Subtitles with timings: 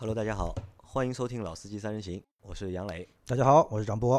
[0.00, 4.16] Hello，大家好，欢迎收听《老司机三人行》，我是杨磊大家好，我是张波。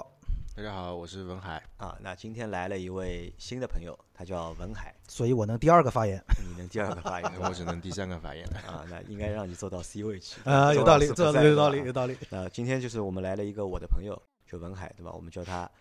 [0.54, 1.64] 大家好，我是文海。
[1.78, 1.98] 啊。
[2.02, 6.22] 那今天来了一位新的朋友，他叫文海，所以我能第二个发言。
[6.46, 8.60] 你能第二个发言 我只能第三个发言了。
[8.68, 12.18] 啊，那应该让你做到 C 位去啊，有道理，周这有道理，有道理。
[12.30, 15.14] 那今天就是我们来了一个我的朋友，就文海，对吧？
[15.14, 15.72] 我们叫他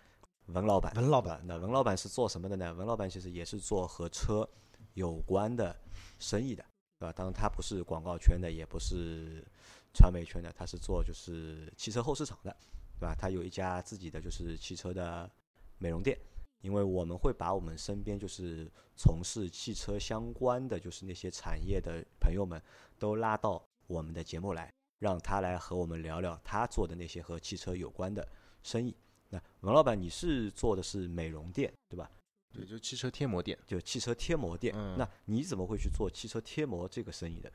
[0.45, 0.93] 文老板。
[0.95, 2.73] 文老板，那文老板是做什么的呢？
[2.73, 4.49] 文老板其实也是做和车
[4.93, 5.75] 有关的
[6.19, 6.63] 生意的，
[6.99, 7.11] 对吧？
[7.13, 9.45] 当然他不是广告圈的，也不是
[9.93, 12.55] 传媒圈的，他是做就是汽车后市场的，
[12.99, 13.15] 对吧？
[13.15, 15.29] 他有一家自己的就是汽车的
[15.77, 16.17] 美容店。
[16.61, 22.61] 因为我们会把我们身边就是从事汽车相关的就是那些产业的朋友们
[22.97, 28.27] 都拉到我们的节目来，让他来和我们聊聊他做的那些和汽车有关的
[28.61, 28.93] 生意。
[29.29, 32.11] 那文老板，你是做的是美容店对吧？
[32.51, 34.75] 对，就汽车贴膜店，就汽车贴膜店。
[34.75, 37.49] 嗯那你怎么会去做汽车贴膜这个生意的？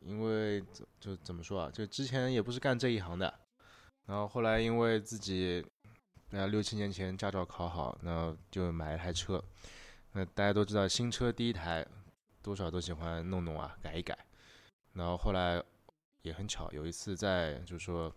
[0.00, 3.32] 因为怎就怎么说啊，就之前也不是干这一行的，
[4.06, 5.64] 然后后来因为自己，
[6.30, 9.42] 呃，六七年前驾照考好，那就买了台车。
[10.12, 11.86] 那大家都知道，新车第一台
[12.42, 14.18] 多少都喜欢弄弄啊，改一改。
[14.94, 15.62] 然后后来
[16.22, 18.12] 也很巧，有一次在就是说，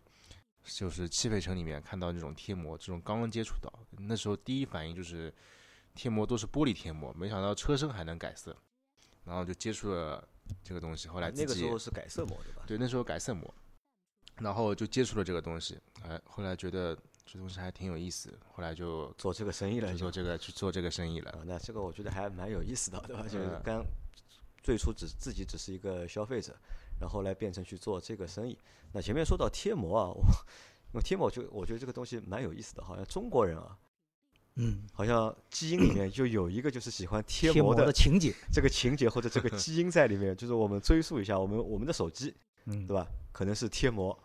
[0.63, 5.31] 就是汽配城里面看到这种贴膜，这种刚刚接触到，那时候第一反应就是
[5.93, 8.55] 贴膜都是玻璃贴膜，没想到车身还能改色，
[9.25, 10.27] 然后就接触了
[10.63, 11.07] 这个东西。
[11.07, 12.63] 后来那个时候是改色膜对吧？
[12.67, 13.53] 对，那时候改色膜，
[14.37, 21.31] 然后就接触了这个东西，哎，后来觉得这东西还挺有意思，后来就做这个生意了做这个去做这个生意了。
[21.31, 23.23] 啊，那这个我觉得还蛮有意思的，对吧？
[23.23, 23.85] 就是嗯刚
[24.63, 26.55] 最初只自己只是一个消费者，
[26.99, 28.57] 然后来变成去做这个生意。
[28.93, 30.11] 那前面说到贴膜啊，
[30.93, 33.77] 我贴膜就我觉得这个东西蛮有意思的，好像中国人啊，
[34.55, 40.35] 嗯，好像基因里面就有一个就是喜欢贴贴膜膜的的情节，这个情节或者这个基因在里面。
[40.37, 42.33] 就是我们追溯一下，我们我们的手机
[42.65, 43.07] 嗯对，吧？
[43.31, 44.17] 可能是贴膜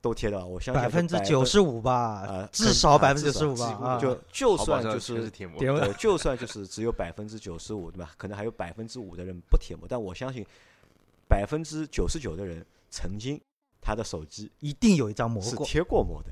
[0.00, 1.94] 都贴的，我相信百分之九十五吧
[2.26, 3.98] 啊，，至少百分之九十五吧啊。
[4.00, 8.12] 就就算就是是贴膜，对，就算就是只有百分之九十五，对吧？
[8.16, 10.44] 可能还有百分之五的人不贴膜，但我相信
[11.28, 13.40] 百分之九十九的人曾经
[13.80, 16.30] 他的手机一定有一张膜是贴过膜的，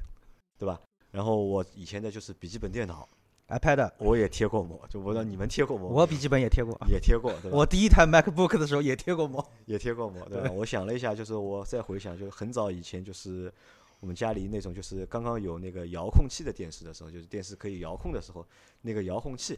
[0.59, 0.81] 对吧？
[1.15, 3.09] 然后我以前的就是笔记本电脑
[3.47, 6.77] ，iPad，我也贴过膜，就我不知道你们贴过膜，我笔记本也贴过。
[6.91, 7.57] 也贴过，对吧？
[7.57, 9.49] 我第一台 MacBook 的时候也贴过膜。
[9.67, 10.51] 也贴过膜，对吧？
[10.51, 13.53] 我想了一下，就是我再回想，就是很早以前，就是
[14.01, 18.45] 我们家里那种，就是刚刚有那个遥控器的电视的时候，就是电视可以遥控的时候，
[18.83, 19.57] 那个遥控器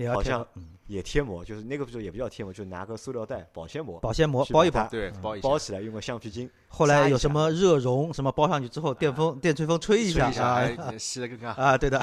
[0.00, 0.46] 也要好像
[0.86, 4.88] 也贴膜，就是那个时候也不叫贴膜，就拿个塑料袋保鲜膜保鲜膜包一包。
[4.90, 6.50] 对，包一，包起来，用个橡皮筋。
[6.68, 11.52] 后来有什么热熔，什么包上去之后，电风电吹风吹一下吹一下，啊哎，吸的更干。
[11.56, 12.02] 啊，对的，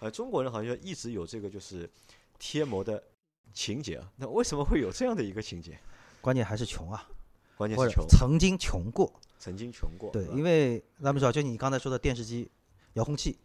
[0.00, 1.88] 呃，中国人好像一直有这个就是
[2.38, 3.02] 贴膜的
[3.54, 4.12] 情节啊。
[4.16, 5.78] 那为什么会有这样的一个情节？
[6.20, 7.08] 关键还是穷啊，
[7.56, 9.10] 关键是穷，曾经穷过。
[9.38, 10.10] 曾经穷过。
[10.10, 12.50] 对，因为咱们知道，就你刚才说的电视机、
[12.94, 13.38] 遥控器，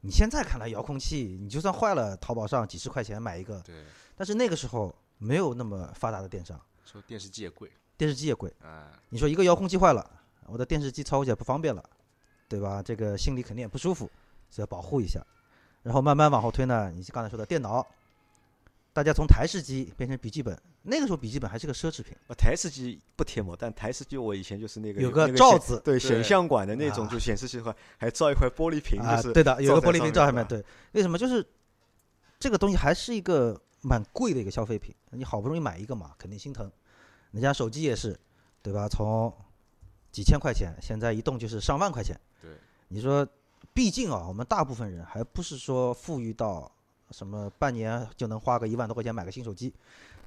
[0.00, 3.84] 你现在看来遥控器，你就算坏了，淘宝上几十块钱买一个，对，
[4.16, 8.52] 但是那个时候没有那么发达的电商，说电视机也贵，电视机也贵。
[8.62, 10.08] 啊，你说一个遥控器坏了，
[10.46, 11.82] 我的电视机操作起来不方便了，
[12.48, 12.82] 对吧？
[12.82, 14.08] 这个心里肯定也不舒服，
[14.48, 15.20] 所以要保护一下。
[15.82, 17.86] 然后慢慢往后推呢，你刚才说的电脑，
[18.98, 30.44] 大家从台式机变成笔记本，那个时候笔记本还是个奢侈品，呃台式机不贴膜，但台式机我以前就是那个有个罩子对对显像管的那种，啊就显示器的话还罩一块玻璃屏，啊，就是对的，有个玻璃屏罩上面。
[30.48, 30.60] 对，
[30.94, 31.16] 为什么？
[31.16, 31.46] 就是
[32.40, 36.68] 这个东西还是一个蛮贵的一个消费品，你好不容易买一个嘛，肯定心疼。
[37.30, 38.18] 人家手机也是，
[38.62, 38.88] 对吧？
[38.88, 39.32] 从
[40.10, 42.18] 几千块钱，现在一动就是上万块钱。
[42.42, 42.50] 对，
[42.88, 43.24] 你说，
[43.72, 46.68] 毕竟啊，我们大部分人还不是说富裕到
[47.10, 49.72] 什么半年就能花个一万多块钱买个新手机，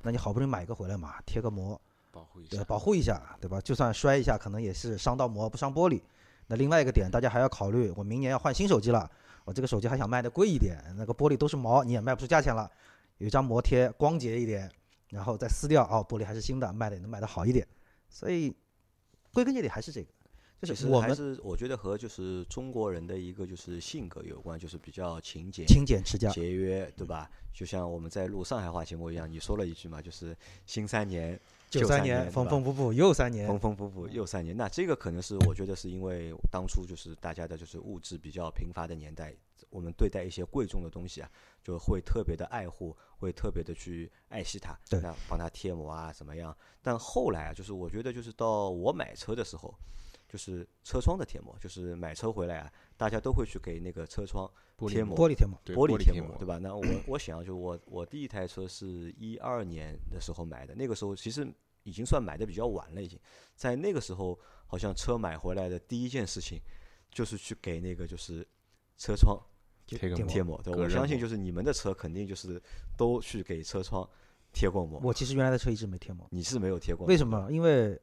[0.02, 1.80] 那你好不容易买一个回来嘛，贴个膜，
[2.12, 2.64] 保护一下。
[2.64, 3.62] 保护一下，对吧？
[3.62, 6.02] 就算摔一下，可能也是伤到膜不伤玻璃。
[6.48, 9.10] 那另外一个点，大家还要考虑，我明年要换新手机了，
[9.46, 12.70] 我这个手机还想卖的贵一点，那个玻璃都是毛，你也卖不出价钱了。
[13.20, 14.70] 有一张膜贴光洁一点，
[15.10, 17.66] 然后再撕掉，哦，玻璃还是新的，卖的也能卖的好一点。
[18.10, 18.54] 所以
[19.32, 20.10] 归根结底还是这个，
[20.62, 26.30] 就其实我们是我觉得和就是中国人的一个就是性格有关，就是比较勤俭、勤俭持家。
[26.30, 27.28] 节约，对吧？
[27.52, 30.38] 就像我们在录上海话节目一样，你说了一句嘛，就是
[30.68, 34.56] 新三年九三年，缝缝补补又三年缝，缝补补又三年。
[34.56, 39.34] 那这个可能是我觉得是因为当初就是大家的就是物质比较贫乏的年代，
[39.72, 41.32] 我们对待一些贵重的东西啊，
[41.64, 46.56] 就会特别的爱护，会特别的去爱惜它，对那帮它贴膜啊怎么样？
[46.84, 49.74] 但后来啊，就是我觉得就是到我买车的时候。
[50.32, 54.50] 就是车窗的贴膜，就是买车回来啊，大家都会去给那个车窗
[54.88, 56.58] 贴膜玻璃贴膜，玻璃贴贴膜，对吧？
[56.58, 61.46] 那 我我想就我我第一台车是一二年的时候买的，那个时候其实
[61.84, 63.20] 已经算买的比较晚了，已经
[63.56, 66.62] 在那个时候，好像车买回来的第一件事情
[67.12, 68.48] 就是去给那个就是
[68.98, 69.38] 车窗
[69.86, 72.62] 贴个膜贴膜，对吧，我相信就是你们的车肯定就是
[72.96, 74.10] 都去给车窗
[74.54, 77.28] 贴过膜，我其实原来的车一直没贴膜，你是没有贴过，为什？
[77.28, 77.52] 么？
[77.52, 78.00] 因为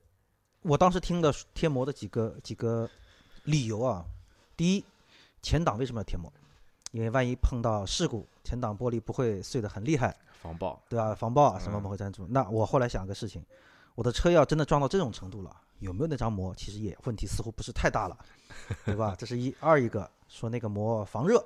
[0.63, 2.89] 我当时听的贴膜的几个几个
[3.45, 4.05] 理由啊，
[4.57, 4.85] 第一，
[5.41, 6.33] 前挡为什么要贴膜？
[6.93, 11.15] 因为万一碰到事故，前挡玻璃不会碎得很厉害，防爆，对吧？
[11.15, 12.27] 防爆啊什么嗯不会粘住。
[12.31, 13.45] 那我后来想个事情，
[13.95, 16.55] 我的车要真的撞到这种程度了，有没有那张膜？
[16.55, 18.19] 其实也问题似乎不是太大了，
[18.87, 19.15] 对吧？
[19.19, 21.45] 这是一二一个说那个膜防热。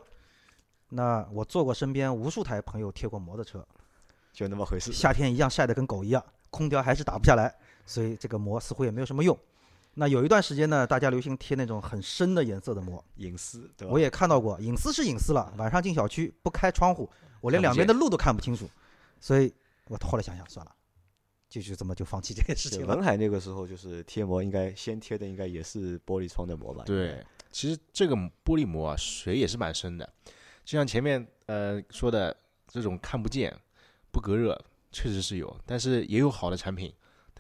[0.88, 3.67] 那我坐过身边无数台朋友贴过膜的车，
[4.32, 4.93] 就那么回事。
[4.93, 7.53] 夏天一样晒得跟狗一样，空调还是打不下来，
[7.92, 9.38] 所以这个膜似乎也没有什么用。
[9.92, 13.92] 那有一段时间呢，大家流行贴那种很深的颜色的膜，隐私，对吧？
[13.92, 17.10] 我也看到过，隐私是隐私了，晚上进小区不开窗户，
[17.42, 18.66] 我连两边的路都看不清楚，
[19.20, 19.52] 所以
[19.88, 20.74] 我后来想想算了，
[21.50, 22.94] 就就这么就放弃这件事情了。
[22.94, 26.84] 文海那个时候就是贴膜，应该先贴的应该也是玻璃窗的膜吧？
[26.86, 30.10] 对，其实这个玻璃膜啊，水也是蛮深的，
[30.64, 32.34] 就像前面呃说的
[32.66, 33.54] 这种看不见、
[34.10, 34.58] 不隔热，
[34.90, 36.90] 确实是有，但是也有好的产品，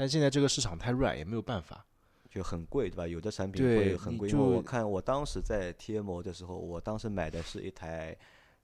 [0.02, 1.86] 但现在这个市场太软，也没有办法。
[2.28, 3.06] 就很贵，对吧？
[3.06, 8.16] 有的产品会很贵，就因为我看我当时在贴膜的时候，我当时买的是一台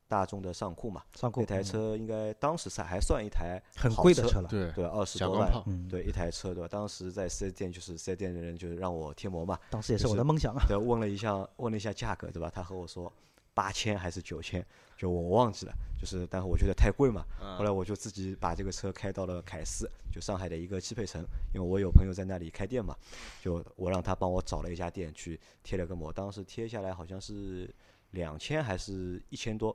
[0.08, 6.66] 大众的尚酷嘛，尚酷那台车应该当时算还算一台很贵的车了，对，对，二十多万，对，一台车，对吧？
[6.66, 10.64] 当时在四 S 店，就是四 S 店的人就是让我贴膜嘛，当时也是我的梦想啊。
[10.66, 12.50] 对，问了一下，问了一下价格，对吧？
[12.52, 13.12] 他和我说
[13.54, 14.66] 八千还是九千，
[14.98, 17.24] 就我忘记了，就是，但是我觉得太贵嘛，
[17.56, 21.22] 后来我就自己把这个车开到了凯斯，就上海的一个汽配城，
[21.54, 22.96] 因为我有朋友在那里开店嘛，
[23.40, 27.72] 就我让他帮我找了一家店去贴了个膜，当时贴下来好像是
[28.10, 29.74] 两千还是一千多，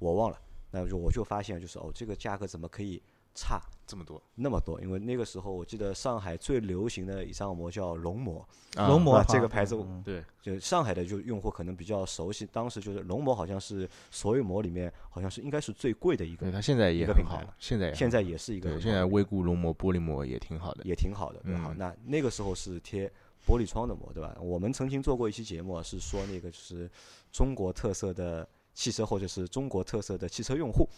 [0.00, 0.38] 我忘了。
[0.72, 3.00] 那就我就发现就是哦，这个价格怎么可以
[3.34, 3.60] 差。
[3.86, 4.80] 这么多，那么多？
[4.80, 8.40] 因为那个时候我记得上海最流行的一张膜叫龙膜，
[8.76, 8.88] 啊。
[8.88, 10.02] 龙膜啊这个牌子嗯。
[10.02, 17.40] 对，就上海的就用户可能比较熟悉，当时就是龙膜好像是所有膜里面好像是应该是最贵的一个对，，它现在也一个品牌了。
[17.40, 20.82] 很好，现在也现在也是一个，现在微固龙膜、玻璃膜也挺好的。
[20.84, 21.60] 也挺好的，对吧？
[21.64, 23.06] 好，嗯那那个时候是贴
[23.46, 24.34] 玻璃窗的膜，对吧？
[24.40, 26.90] 我们曾经做过一期节目啊，是说那个就是
[27.30, 30.88] 中国特色的汽车或者是中国特色的汽车用户，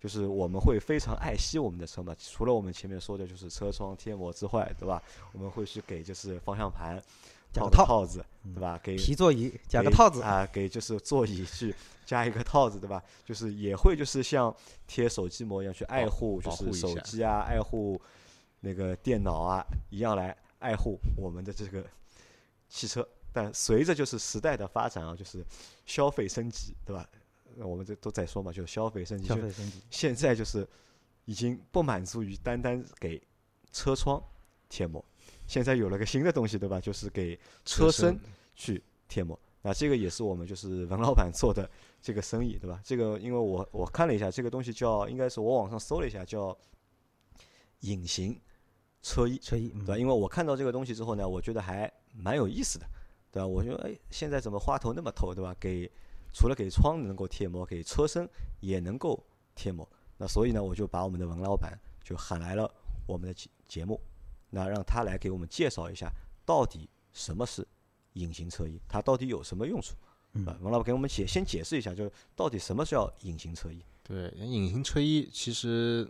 [0.00, 2.16] 就是我们会非常爱惜我们的车嘛。
[2.18, 5.02] 除了我们前面说的就是车窗贴膜之外，对吧？
[5.32, 6.96] 我们会去给就是方向盘
[7.52, 8.80] 套加个套子，嗯对吧？
[8.82, 11.74] 给皮座椅加个套子，啊，给就是座椅去
[12.06, 13.02] 加一个套子，对吧？
[13.24, 14.54] 就是也会就是像
[14.86, 18.00] 贴手机膜一样去爱护，就是手机啊，爱护
[18.60, 21.84] 那个电脑啊，一样来爱护我们的这个
[22.68, 23.06] 汽车。
[23.32, 25.44] 但随着就是时代的发展啊，就是
[25.86, 27.08] 消费升级，对吧？
[27.58, 29.80] 呃我们这都在说嘛，就是消费升级，消费升级。
[29.90, 30.66] 现在就是
[31.24, 33.20] 已经不满足于单单给
[33.72, 34.22] 车窗
[34.68, 35.04] 贴膜，
[35.46, 36.80] 现在有了个新的东西，对吧？
[36.80, 38.18] 就是给车身
[38.54, 39.38] 去贴膜。
[39.62, 41.68] 那这个也是我们就是文老板做的
[42.00, 42.80] 这个生意，对吧？
[42.82, 46.56] 这个因为我我看了一下，这个东西叫应该是我网上搜了一下，叫
[47.80, 48.40] 隐形
[49.02, 49.98] 车衣，车衣，嗯对吧？
[49.98, 52.86] 因为我看到这个东西之后呢，我觉得还蛮有意思的，
[53.30, 53.46] 对吧？
[53.46, 55.54] 我觉得哎，现在怎么花头那么透，对吧？
[55.60, 55.90] 给
[56.32, 58.28] 除了给窗能够贴膜，给车身
[58.60, 59.24] 也能够
[59.54, 59.88] 贴膜。
[60.16, 62.72] 那所以呢，我就把我们的文老板就喊来了
[63.06, 64.00] 我们的节节目，
[64.50, 66.10] 那让他来给我们介绍一下
[66.44, 67.66] 到底什么是
[68.12, 69.94] 隐形车衣，它到底有什么用处。
[70.32, 73.82] 嗯啊，文老板给我们解先解释一下，就是到底什么叫隐形车衣？
[74.02, 76.08] 对，隐形车衣其实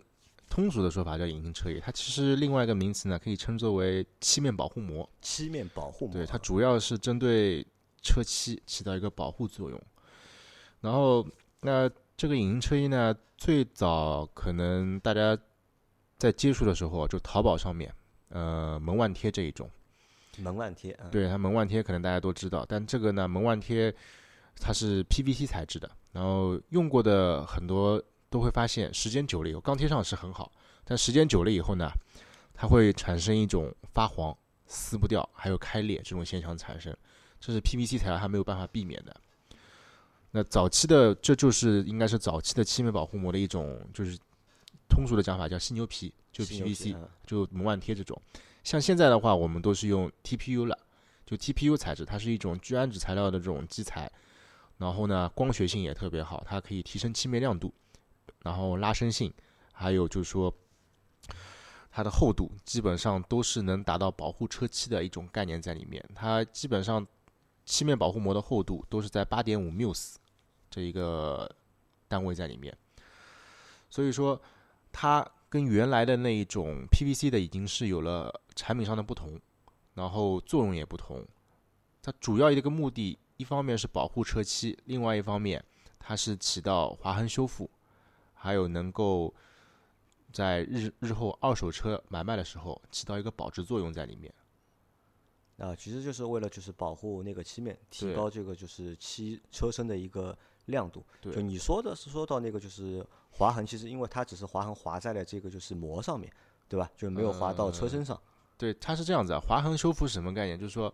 [0.49, 5.09] 通俗的说法叫隐形车衣，它其实另外一个名词呢，可以称作为漆面保护膜。
[5.21, 6.13] 漆面保护膜。
[6.13, 7.65] 对，它主要是针对
[8.01, 9.81] 车漆起到一个保护作用。
[10.81, 11.25] 然后，
[11.61, 15.37] 那这个隐形车衣呢，最早可能大家
[16.17, 17.93] 在接触的时候，就淘宝上面，
[18.29, 19.69] 呃，门万贴这一种，
[20.39, 23.93] 门万贴，嗯，对它门万贴可能大家都知道，但这个呢，门万贴
[24.59, 30.51] 它是 PVC 材质的，然后用过的很多都会发现，时间久了以后，刚贴上是很好，
[30.83, 31.91] 但时间久了以后呢，
[32.55, 34.35] 它会产生一种发黄、
[34.65, 36.91] 撕不掉，还有开裂这种现象产生，
[37.39, 39.15] 这是 PVC 材料它没有办法避免的。
[40.31, 44.17] 那早期的这就是应该是早期的漆面保护膜的一种，就是
[44.89, 48.19] 通俗的讲法叫犀牛皮，就 PVC，嗯就门万贴这种。
[48.63, 50.77] 像现在的话，我们都是用 TPU 了，
[51.25, 54.11] 就 TPU 材质，它是一种聚氨酯材料的这种基材，
[54.77, 57.73] 然后呢，光学性也特别好，它可以提升漆面亮度，
[58.43, 59.33] 然后拉伸性，
[59.73, 60.53] 还有就是说
[61.91, 66.01] 它的厚度基本上都是能达到保护车漆的一种概念在里面。
[66.15, 67.05] 它基本上
[67.65, 70.15] 漆面保护膜的厚度都是在八点五 mils
[70.71, 71.47] 这一个
[72.07, 72.75] 单位在里面，
[73.89, 74.41] 所以说
[74.91, 79.39] 它跟原来的那一种 PVC 的已经是有了产品上的不同，
[79.93, 81.23] 然后作用也不同。
[82.01, 85.63] 它主要一个目的，一方面是保护车漆，另外一方面
[85.99, 87.69] 它是起到划痕修复，
[88.33, 89.31] 还有能够
[90.31, 94.33] 在日日后二手车买卖的时候起到一个保值作用在里面。
[95.57, 100.35] 啊，其实就是为了就是保护那个漆面，提高这个就是漆车身的一个
[100.71, 101.05] 亮度。
[101.21, 106.31] 对就你说的是说到那个就是划痕，其实因为它只是划痕划在了这个就是膜上面，
[106.67, 106.89] 对吧？
[106.97, 108.19] 就没有划到车身上。
[108.57, 109.39] 对，它是这样子啊。
[109.39, 110.59] 划痕修复是什么概念？
[110.59, 110.91] 就是说，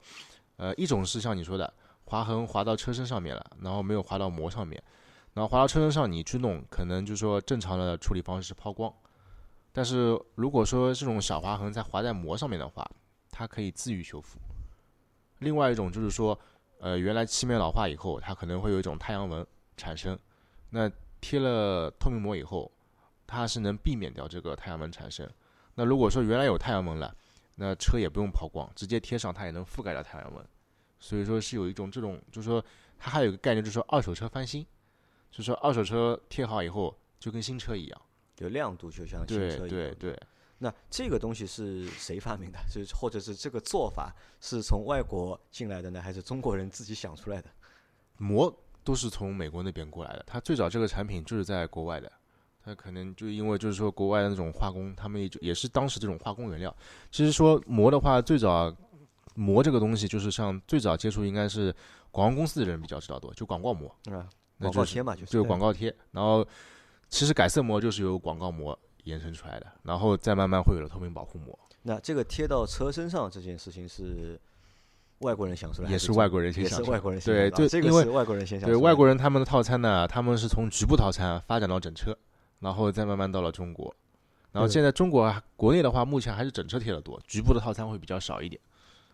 [0.57, 1.73] 呃，一种是像你说的，
[2.05, 4.81] 划痕划到车身上面了，然后没有划到膜上面，
[5.33, 8.93] 然后划到车身上你去弄，可能就是说正常的处理方式是抛光。
[9.73, 12.89] 但是如果说这种小划痕在划在膜上面的话，
[13.29, 14.39] 它可以自愈修复。
[15.39, 16.39] 另外一种就是说，
[16.79, 19.45] 呃，原来漆面老化以后，它可能会有一种太阳纹
[19.77, 20.17] 产生，
[20.71, 20.91] 那
[21.21, 22.71] 贴了透明膜以后，
[23.25, 25.29] 它是能避免掉这个太阳纹产生。
[25.75, 27.15] 那如果说原来有太阳纹了，
[27.55, 30.45] 那车也不用抛光，直接贴上它也能覆盖掉太阳纹。
[30.99, 32.63] 所以说是有一种这种，就是说
[32.97, 34.65] 它还有一个概念，就是说二手车翻新，
[35.31, 38.01] 就是说二手车贴好以后就跟新车一样。
[38.35, 39.67] 就亮度就像新车一样。
[39.69, 40.19] 对对，
[40.59, 42.59] 那这个东西是谁发明的？
[42.71, 47.49] 就是或者是这个做法是从外国进来的呢，还是中国人自己想出来的？
[48.17, 48.51] 膜
[48.87, 52.09] 都是从美国那边过来的，它最早这个产品就是在国外的。
[52.63, 56.73] 它可能就因为就是说国外的那种化工，他们也就也是当时这种化工原料。
[57.11, 58.73] 其实说膜的话，最早
[59.35, 61.75] 膜这个东西就是像最早接触应该是
[62.11, 63.93] 广告公司的人比较知道多，就广告膜。
[64.09, 64.23] 啊，
[64.57, 66.47] 广告贴嘛，就是就是广告贴，然后
[67.09, 74.39] 其实改色膜就是由广告膜延伸出来的，然后再慢慢会有了透明保护膜，那这个贴到车身上这件事情是
[75.19, 82.17] 外国人想出来，也是外国人先也想出来是外国人先对想到这个是外国人先想对出来的外国人他们的套餐呢，他们是从局部套餐发展到整车，
[82.59, 83.93] 然后再慢慢到了中国，
[84.51, 88.61] 然后现在中国啊国内的话，目前还是整车贴的多，局部的套餐会比较少一点。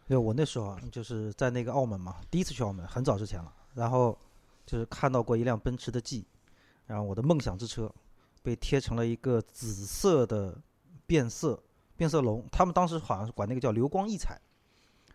[0.07, 3.51] 对，我那时候啊，就是在那个澳门嘛，第一次去澳门，很早之前了。
[3.74, 4.17] 然后
[4.65, 6.25] 就是看到过一辆奔驰的 G，
[6.86, 7.89] 然后我的梦想之车
[8.41, 10.57] 被贴成了一个紫色的
[11.07, 11.57] 变色
[11.95, 14.38] 变色龙，他们当时好像是管那个叫流光溢彩。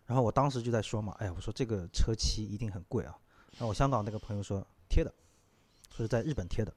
[0.08, 3.14] 然后我当时就在说嘛，哎呀，我说这个车漆一定很贵啊。
[3.52, 5.12] 然后我香港那个朋友说贴的，
[5.90, 6.74] 说是在日本贴的。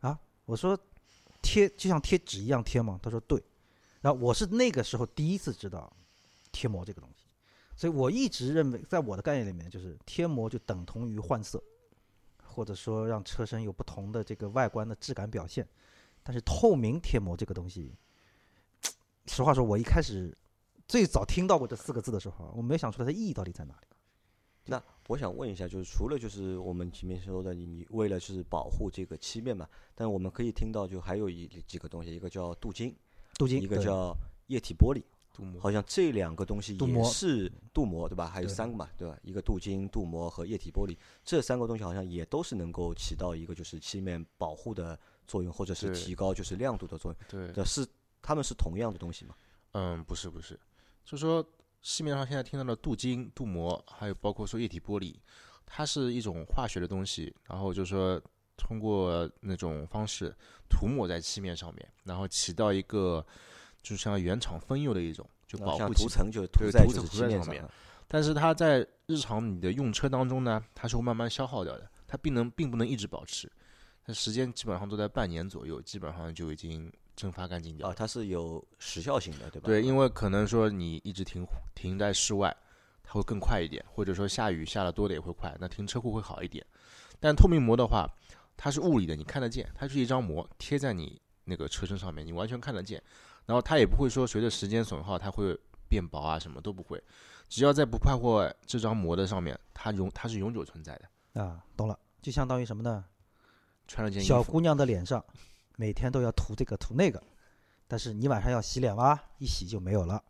[0.00, 0.76] 啊，我说
[1.40, 2.98] 贴就像贴纸一样贴吗？
[3.00, 3.40] 他说对。
[4.00, 5.90] 然后我是那个时候第一次知道
[6.50, 7.24] 贴膜这个东西，
[7.76, 11.62] 所以我一直认为，在我的概念里面，就是贴膜就等同于换色，
[12.42, 15.66] 或者说让车身有不同的这个外观的质感表现。
[16.24, 17.94] 但是透明贴膜这个东西，
[19.26, 20.36] 实话说，我一开始
[20.86, 23.86] 最早听到过这四个字的时候啊，我没有想出来它意义到底在哪里。
[24.66, 32.96] 那我想问一下，就是除了就是我们前面说的，你你为了就是保护这个漆面嘛，但我们可以听到就还有一几个东西，一个叫镀金，
[33.34, 35.02] 镀金，一个叫液体玻璃，
[35.34, 38.26] 镀膜好像这两个东西也镀膜是镀膜对吧？
[38.26, 39.18] 还有三个嘛，对吧？
[39.22, 47.52] 一个镀金、镀膜和液体玻璃，这三个东西好像也都是能够起到一个就是漆面保护的作用，或者是提高就是亮度的作用。
[47.52, 47.86] 对，是
[48.22, 49.34] 他们是同样的东西吗？
[49.72, 50.58] 嗯，不是不是，
[51.04, 51.44] 就说
[51.82, 55.14] 市面上现在听到的镀金、镀膜，还有包括说液体玻璃，
[55.66, 58.20] 它是一种化学的东西，然后就是说
[58.56, 60.34] 通过那种方式
[60.68, 63.24] 涂抹在漆面上面，然后起到一个
[63.82, 65.92] 就像原厂封釉的一种，就保护。
[65.92, 67.68] 涂层就涂在涂层漆面上面
[68.08, 73.50] 但是它在日常你的用车当中呢，它是会慢慢消耗掉的，它并能并不能一直保持，
[74.04, 79.66] 它时间基本上都在半年左右，基本上就已经蒸发干净掉啊，它是有时效性的，对吧？
[79.66, 82.54] 对，因为可能说你一直停停在室外，
[83.02, 86.64] 它会更快一点，或者说下雨下的多的也会快，那停车库会好一点。
[87.20, 88.08] 但透明膜的话，
[88.56, 93.02] 它是物理的，你看得见，它是一张膜贴在你那个车身上面，你完全看得见。
[93.46, 97.02] 然后它也不会说随着时间损耗它会变薄啊，什么都不会。
[97.48, 101.42] 只要在不破坏这张膜的上面，它永它是永久存在的。
[101.42, 103.04] 啊，懂了，就相当于什么呢？
[103.86, 105.22] 穿了件衣服，小姑娘的脸上
[105.76, 107.22] 每天都要涂这个涂那个，
[107.88, 110.22] 但是你晚上要洗脸哇，一洗就没有了。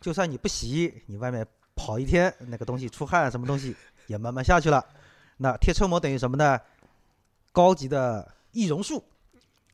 [0.00, 3.76] 就算你不洗，你外面跑一天，那个东西出汗什么东西
[4.06, 4.84] 也慢慢下去了。
[5.38, 6.58] 那贴车膜等于什么呢？
[7.52, 9.02] 高级的易容术，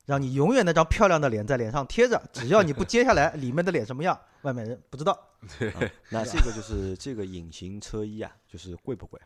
[0.04, 5.12] 让你永远那张漂亮的脸在脸上贴着，只要你不揭下来，里面的脸什么样， 外面人不知道。
[5.12, 9.20] 啊那这个就是这个隐形车衣啊，就是贵不贵？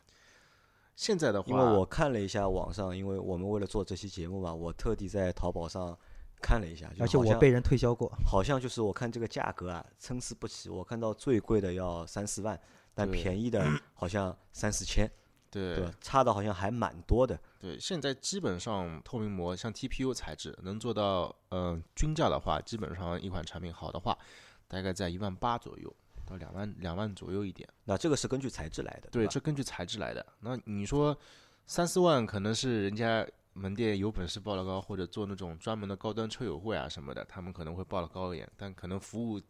[1.01, 5.99] 现在的话，因为我看了一下网上，因为我们为了做这期节目嘛，我特地在淘宝上
[6.43, 12.61] 看了一下，而且我被人推销过，好像就是我看这个价格啊参差不齐，我看到最贵的要三四万，
[12.93, 15.11] 但便宜的 好像三四千，
[15.51, 15.83] 对？
[16.03, 17.41] 差的好像还蛮多的。
[17.59, 24.19] 对，现在基本上透明膜像 TPU 材质能做到，呃，均价的话，基本上一款产品好的话，
[24.69, 25.97] 大概在一万八左右
[26.31, 27.69] 到两万两万左右一点。
[27.85, 30.25] 那这个是根据材质来的，对，吧这根据材质来的。
[30.41, 31.15] 那你说
[31.67, 39.41] 三四万可能是人家门店有本事报了高，或者做那种专门的高端车友会啊什么的，他们可能会报的高一点，但可能服务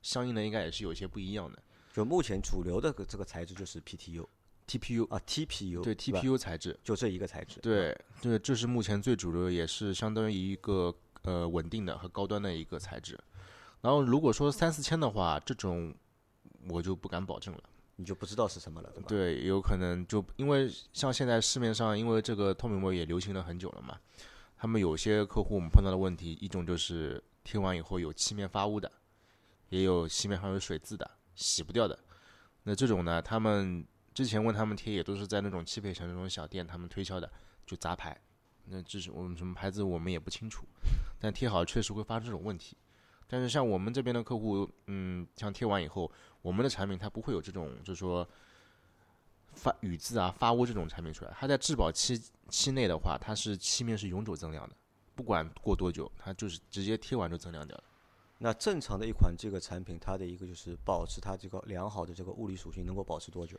[0.00, 1.62] 相应的应该也是有些不一样的。
[1.92, 4.26] 就目前主流的这个材质就是 PTU
[4.66, 13.18] TPU 啊，TPU 对 TPU 材质，就这一个材质，对对，这是目前最主流，也是相当于一个呃稳定的和高端的一个材质。
[13.82, 15.92] 然后如果说三四千的话，这种
[16.68, 17.62] 我就不敢保证了。
[17.96, 19.06] 你就不知道是什么了，对吧？
[19.06, 24.00] 对，有可能就因为像现在市面上，因为这个透明膜也流行了很久了嘛，
[24.56, 28.90] 他们有些客户我们碰到的问题，一种就是贴完以后有漆面发乌的，
[29.68, 31.96] 也有漆面上有水渍的，洗不掉的。
[32.62, 37.30] 那这种呢，他们之前问他们贴，也都是在那种汽配城那种小店他们推销的，
[37.66, 38.18] 就杂牌。
[38.64, 40.64] 那这是我们什么牌子我们也不清楚，
[41.20, 42.76] 但贴好确实会发生这种问题。
[43.32, 46.12] 但是像我们这边的客户，嗯，像贴完以后，
[46.42, 48.28] 我们的产品它不会有这种，就是说
[49.54, 51.34] 发雨渍啊、发污这种产品出来。
[51.40, 54.76] 它在质保期期内的话，它是漆面是永久增量的，
[55.14, 57.84] 不管过多久，它就是直接贴完就增量掉了。
[58.36, 63.58] 那正常的一款这个产品，它的一个就是保持它这个良好的这个物理属性，能够保持多久？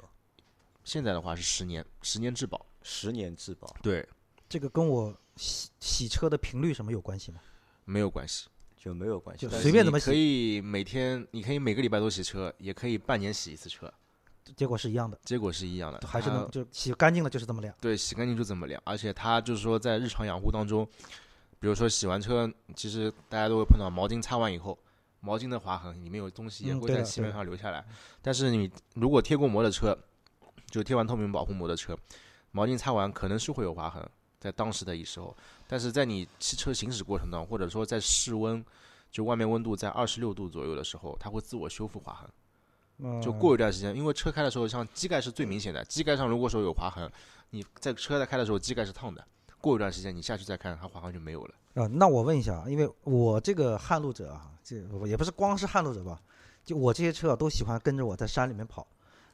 [0.83, 2.63] 现在的话是十年，十年质保。
[2.83, 4.07] 十年质保，对，
[4.47, 7.39] 这个跟我洗洗车的频率什么有关系吗？
[7.85, 8.49] 没有关系。
[8.83, 13.89] 就没有关系随便怎么洗可以每天，你可以每个礼拜都洗车，也可以半年洗一次车，
[14.57, 16.05] 结果是一样的，结果是一样的。
[16.05, 17.73] 还是它能就洗干净了就是这么亮。
[17.79, 20.85] 对，洗干净就这么亮，而且它就是说在日常养护当中，
[21.61, 24.77] 比如说洗完车，其实大家都会碰到毛巾擦完以后，
[25.21, 27.85] 毛巾的划痕里面有东西也嗯对的会在漆面上留下来。
[28.21, 29.97] 但是你如果贴过膜的车，
[30.69, 31.97] 就贴完透明保护膜的车，
[32.51, 34.05] 毛巾擦完可能是会有划痕，
[34.41, 35.33] 在当时的一时候，
[35.73, 38.63] 但是在你汽车行驶过程当中，或者说在室温，
[39.09, 43.19] 就外面温度在二十六度左右的时候，它会自我修复划痕。
[43.19, 47.11] 就嗯过一段时间，因为车开的时候，像机盖是最明显的，机盖上如果说有划痕，
[47.49, 49.25] 你在车在开的时候机盖是烫的，
[49.59, 51.55] 过一段时间你下去再看，它划痕就没有了。
[51.73, 54.75] 啊，那我问一下，因为我这个撼路者啊，这
[55.07, 56.21] 也不是光是撼路者吧，
[56.63, 58.85] 就我这些车啊都喜欢跟着我在山里面跑，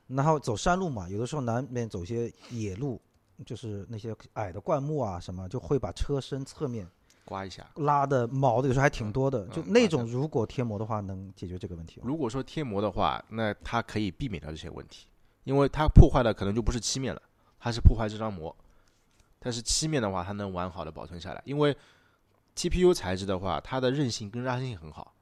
[0.08, 3.02] 然后走山路嘛，有的时候难免走些野路，
[3.46, 6.88] 就是那些矮的灌木啊什么，就会把车身侧面
[7.26, 7.66] 刮一下。
[7.76, 12.06] 拉的毛的有时候还挺多的，就那种如果贴膜的话，能解决这个问题吗？
[12.08, 15.08] 如果说贴膜的话，那它可以避免掉这些问题，
[15.44, 17.22] 因为它破坏的可能就不是漆面了，
[17.60, 18.56] 它是破坏这张膜。
[19.40, 21.76] 但是漆面的话，它能完好的保存下来，因为
[22.56, 25.14] TPU 材质的话，它的韧性跟拉伸性很好。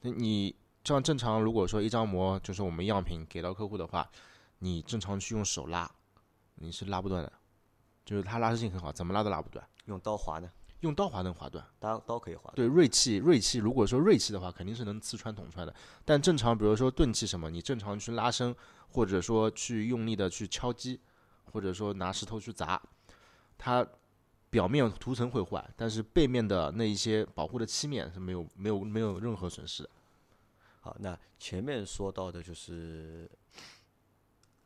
[0.00, 0.52] 那你
[0.82, 4.10] 像正常，如果说一张膜就是我们样品给到客户的话，
[4.58, 5.88] 你正常去用手拉，
[6.56, 7.32] 你是拉不断的，
[8.10, 9.64] 就是它拉伸性很好，怎么拉都拉不断。
[9.84, 10.50] 用刀划呢？
[10.80, 12.52] 用刀划能划断，刀刀可以划。
[12.56, 15.72] 对锐器，锐器如果说锐器的话，肯定是能刺穿捅穿的。
[16.04, 18.52] 但正常，比如说钝器什么，你正常去拉伸，
[18.88, 21.00] 或者说去用力的去敲击，
[21.52, 22.82] 或者说拿石头去砸，
[23.56, 23.86] 它
[24.48, 29.90] 表面涂层会坏，但是背面的那一些保护的漆面是没有没有没有任何损失的。
[30.80, 33.30] 好，那前面说到的就是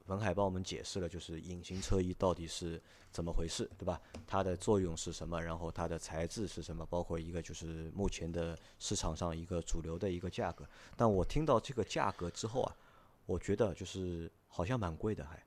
[0.07, 2.81] 文海帮我们解释了，就是隐形车衣到底是
[3.15, 4.01] 怎么回事，对吧？
[4.27, 5.41] 它的作用是什么？
[5.41, 6.85] 然后它的材质是什么？
[6.85, 10.69] 包括一个就是目前的市场上一个主流的一个价格。
[10.97, 12.77] 但我听到这个价格之后啊，
[13.25, 15.41] 我觉得就是好像蛮贵的还。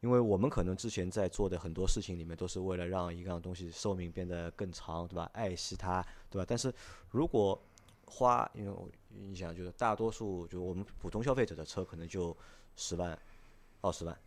[0.00, 5.30] 因为我们可能之前在做的很多事情里面，都是为了让一样东西寿命变得更长，对吧？
[5.32, 6.44] 爱惜它，对吧？
[6.48, 6.74] 但是
[7.10, 7.60] 如果
[8.06, 8.76] 花，因为
[9.08, 12.36] 你想，就是大多数就我们普通消费者的车可能就
[12.74, 13.16] 十万、
[13.82, 14.18] 二十万，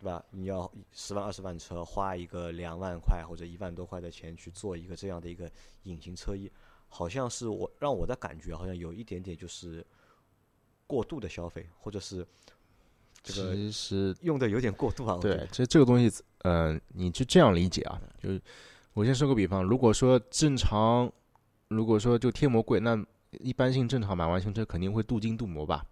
[0.00, 0.24] 对吧？
[0.30, 5.50] 你要十万、二十万车，花一个两万块或者一万多块的钱去做一个这样的一个
[5.82, 6.50] 隐形车衣，
[6.88, 9.84] 好像是我让我的感觉好像有一点点就是
[10.86, 12.26] 过度的消费，或者是
[13.22, 15.18] 这个其实用的有点过度啊。
[15.20, 18.40] 对得，其实这个东西，呃，你就这样理解啊，就是
[18.92, 21.12] 我先说个比方，如果说正常，
[21.68, 25.84] 如果说就贴膜贵，那一般性正常买完新车肯定会镀金镀膜吧，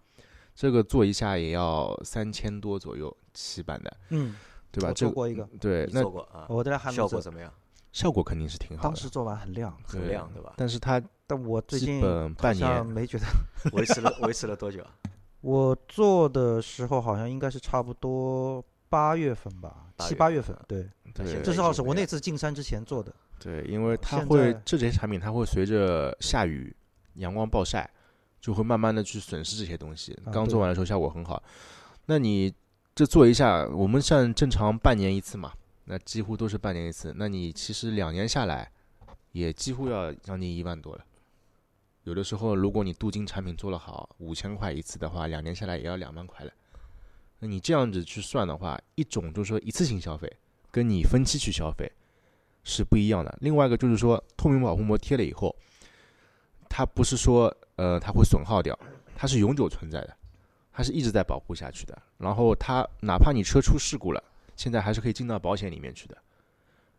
[0.55, 4.35] 这个做一下也要三千多左右起版的，嗯，
[4.71, 4.91] 对吧？
[4.93, 6.45] 做过一个，对那做过啊？
[6.49, 7.53] 我在那撼路者，效果怎么样？
[7.93, 12.01] 效果肯定是挺好的，当时做完很亮，很亮对吧但是它但我最近
[12.35, 13.25] 半好像年，没觉得。
[13.73, 14.91] 维持了维持了多久啊？
[15.41, 20.65] 我做的时候好像应该是差不多八月份吧，七八月份份。
[20.67, 23.13] 对，对这是好是我那次进山之前做的。
[23.39, 26.75] 对，因为它会这些产品它会随着下雨、
[27.15, 27.89] 阳光暴晒，
[28.41, 30.17] 就会慢慢的去损失这些东西。
[30.31, 31.41] 刚做完的时候效果很好，
[32.05, 32.53] 那你
[32.97, 35.53] 这做一下，我们像正常半年一次嘛，
[35.85, 37.13] 那几乎都是半年一次。
[37.15, 38.71] 那你其实两年下来，
[39.33, 41.05] 也几乎要将近一万多了。
[42.05, 46.51] 有的时候如果你镀金产品做得好，五千块一次的话，两年下来也要两万块了。
[47.37, 50.35] 那你这样子去算的话，一种就是说一次性消费，
[50.71, 51.91] 跟你分期去消费
[52.63, 53.37] 是不一样的。
[53.41, 55.55] 另外一个就是说，透明保护膜贴了以后，
[56.67, 58.75] 它不是说呃它会损耗掉，
[59.15, 60.17] 它是永久存在的，
[60.77, 61.99] 它是一直在保护下去的。
[62.19, 64.23] 然后它哪怕你车出事故了，
[64.55, 66.15] 现在还是可以进到保险里面去的。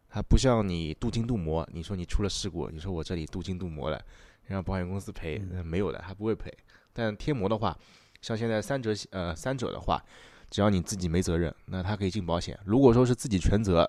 [0.09, 4.05] 它不像你镀金镀膜，你说你出了事故，你说我这里镀金镀膜了，
[4.47, 6.53] 让保险公司赔，呃没有的，它不会赔。
[6.93, 7.79] 但贴膜的话，
[8.21, 10.03] 像现在三者呃三者的话，
[10.51, 12.59] 只要你自己没责任，那它可以进保险。
[12.65, 13.89] 如果说是自己全责，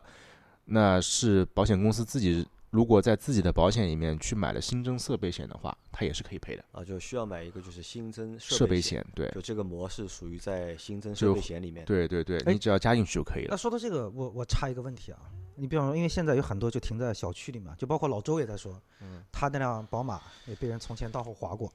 [0.65, 6.63] 那是保险公司自己如果在自己的保险里面去买了新增设备险的话，它也是可以赔的。
[6.71, 11.83] 啊，就需要买一个就是新增设备险，对就这个膜是属于在新增设备险里面。
[11.85, 13.47] 对对对，哎你只要加进去就可以了。
[13.49, 15.19] 那说到这个，我我插一个问题啊，
[15.55, 21.73] 你比方说，因为现在有很多就停在小区里面，就包括老周也在说，嗯，他那辆宝马也被人从前到后划过，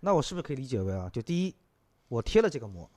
[0.00, 1.54] 那我是不是可以理解为啊，就第一，
[2.08, 2.90] 我贴了这个膜，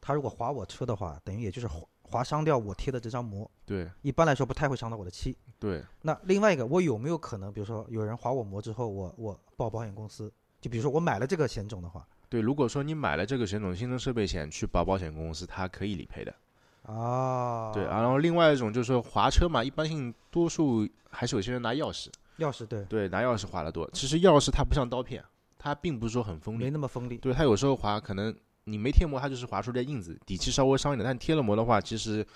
[0.00, 5.36] 他如果划我车的话，等于也就是划划伤掉我贴的这张膜，对一般来说不太会伤到我的漆。
[5.58, 16.34] 对，那另外一个，我有没有可能，比如说有人划我膜之后，我我报保险公司，就比如说我买了这个险种的话，对，如果说你买了这个险种新增设备险去保保险公司，它可以理赔的。
[16.82, 23.88] 哦，对，然后另外一种就是说划车嘛，一般性多数还是有些人拿钥匙，钥匙对，对，拿钥匙划的多。
[23.94, 25.24] 其实钥匙它不像刀片，
[25.56, 27.16] 它并不是说很锋利没，那么锋利。
[27.16, 31.02] 对，它有时候划可能你没贴膜，它就是划出来印子，底漆稍微伤一点。
[31.02, 32.26] 但贴了膜的话，其实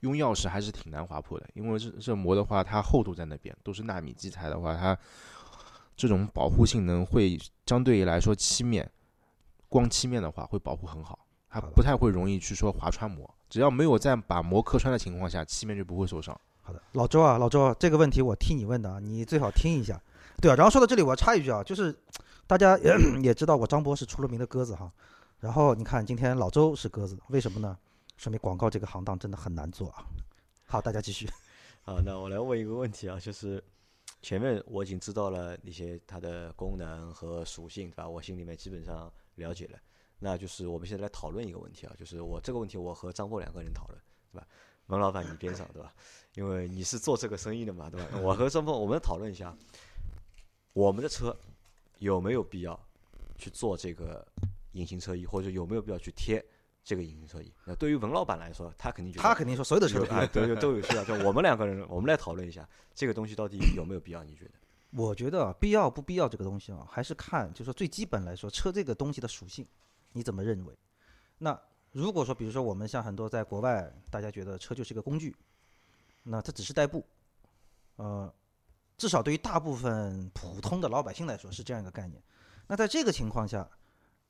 [0.00, 4.96] 用钥匙还是挺难划破的，因为这这膜的话，它厚度在那边，都是纳米基材的话，它
[5.96, 8.88] 这种保护性能会相对来说漆面，
[9.68, 11.18] 光漆面的话会保护很好，
[11.50, 13.28] 它不太会容易去说划穿膜。
[13.48, 16.38] 只要没有在把膜磕穿的情况下，漆面就不会受伤。
[16.60, 20.00] 好的，老周啊，老周啊，这个问题我替你问的啊，你最好听一下。
[20.40, 21.92] 对啊，然后说到这里，我要插一句啊，就是
[22.46, 24.92] 大家也 也知道我张博是出了名的鸽子哈，
[25.40, 27.76] 然后你看今天老周是鸽子，为什么呢？
[28.18, 30.04] 说明广告这个行当真的很难做啊。
[30.66, 31.30] 好，大家继续。
[31.82, 33.62] 好，那我来问一个问题啊，就是
[34.20, 38.08] 前面我已经知道了一些它的功能和属性，对吧？
[38.08, 39.78] 我心里面基本上了解了。
[40.18, 43.98] 那就是我们现在来讨论一个问题啊，就是我这个问题我和张波两个人讨论，
[44.32, 44.46] 对吧？
[44.88, 45.94] 文老板你边上，对吧？
[46.34, 48.18] 因为你是做这个生意的嘛，对吧？
[48.20, 49.56] 我和张波我们讨论一下，
[50.72, 51.34] 我们的车
[52.00, 52.78] 有没有必要
[53.36, 54.26] 去做这个
[54.72, 56.44] 隐形车衣，或者有没有必要去贴
[56.88, 57.52] 这个隐形车衣？
[57.66, 61.04] 那对于文老板来说，他肯定觉得他肯定说所有的车 都有啊，都有都有需要。
[61.04, 64.24] 就我们两个人，我们来讨论一下这个东西到底有没有必要？
[64.24, 64.52] 你觉得？
[64.96, 69.66] 我觉得啊必要不必要这个东西啊，还是看就是说最基本来说，车这个东西的属性，
[70.12, 70.74] 你怎么认为？
[71.36, 71.60] 那
[71.92, 75.36] 如果说比如说我们像很多在国外，大家觉得车就是一个工具，
[76.22, 77.06] 那它只是代步，
[77.96, 78.32] 呃，
[78.96, 82.22] 至少对于大部分普通的老百姓来说是这样一个概念。
[82.66, 83.68] 那在这个情况下，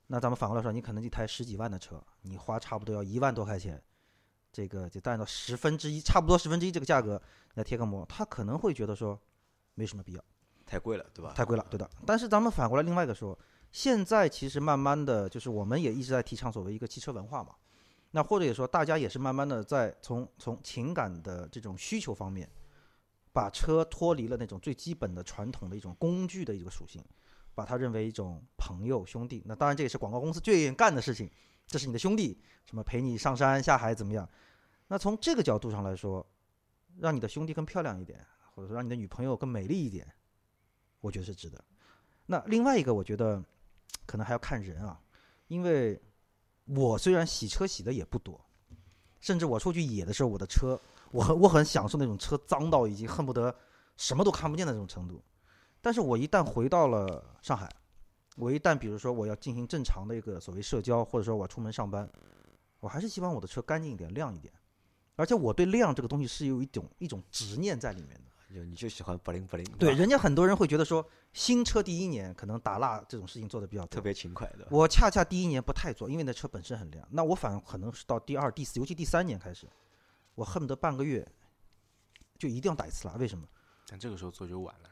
[0.08, 3.80] 那咱们反过来说，你可能一台十几万的车，你花差不多要一万多块钱，
[4.50, 7.20] 这个就按照十分之一，差不多十分之一这个价格
[7.54, 9.20] 来贴个膜，他可能会觉得说
[9.74, 10.24] 没什么必要。
[10.64, 11.32] 太贵了，对吧？
[11.34, 11.88] 太贵了，对的。
[12.04, 13.38] 但是咱们反过来另外一个说，
[13.70, 17.54] 现在其实慢慢的就是我们也一直在提倡所谓一个汽车文化嘛，
[18.10, 22.50] 那或者也说大家也是慢慢的在从从情感的这种需求方面，
[23.32, 27.04] 把车脱离了那种最基本的传统的一种工具的一个属性，
[27.58, 29.42] 把他认为一种朋友兄弟。
[29.44, 31.28] 那当然这也是广告公司最愿意干的事情，
[31.66, 34.28] 这是你的兄弟，什么陪你上山下海怎么样？
[34.86, 36.24] 那从这个角度上来说，
[37.00, 40.06] 让你的兄弟更漂亮一点，或者说让你的女朋友更美丽一点。
[41.00, 41.58] 我觉得是值得。
[42.26, 43.42] 那另外一个，我觉得
[44.06, 45.00] 可能还要看人啊，
[45.48, 46.00] 因为
[46.66, 48.40] 我虽然洗车洗的也不多，
[49.18, 53.52] 甚至我出去野的时候，我的车我很我很享受那种车脏到已经恨不得
[53.96, 55.20] 什么都看不见的那种程度。
[55.80, 57.68] 但是我一旦回到了上海，
[58.36, 62.08] 我一旦比如说我要进行正常的一个所谓社交，或者说我出门上班，
[62.80, 64.52] 我还是希望我的车干净一点、亮一点。
[65.16, 68.22] 而且我对亮这个东西是有一种一种执念在里面的。
[68.54, 74.66] 就你就喜欢不灵不灵，对，人家很多人会觉得说，新车第一年可能打蜡这种事情做的比较特别勤快，的？
[74.70, 77.06] 我恰恰第一年不太做，因为那车本身很亮。
[77.10, 79.68] 那我反而可能是到第二、第四，尤其第三年开始，
[80.34, 81.30] 我恨不得半个月
[82.38, 83.16] 就一定要打一次蜡。
[83.16, 83.46] 为什么？
[83.86, 84.88] 但这个时候做就晚了。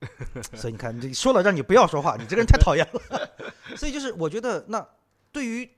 [0.54, 3.30] 所以你看，你这说了让你不要说话，你这个人太讨厌了。
[3.76, 4.86] 所以就是我觉得，那
[5.32, 5.68] 对于，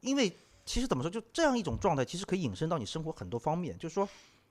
[0.00, 0.30] 因为
[0.64, 3.76] 其实怎么说，就这样一种状态，其实可以引申到你生活很多方面。
[3.78, 4.08] 就是说，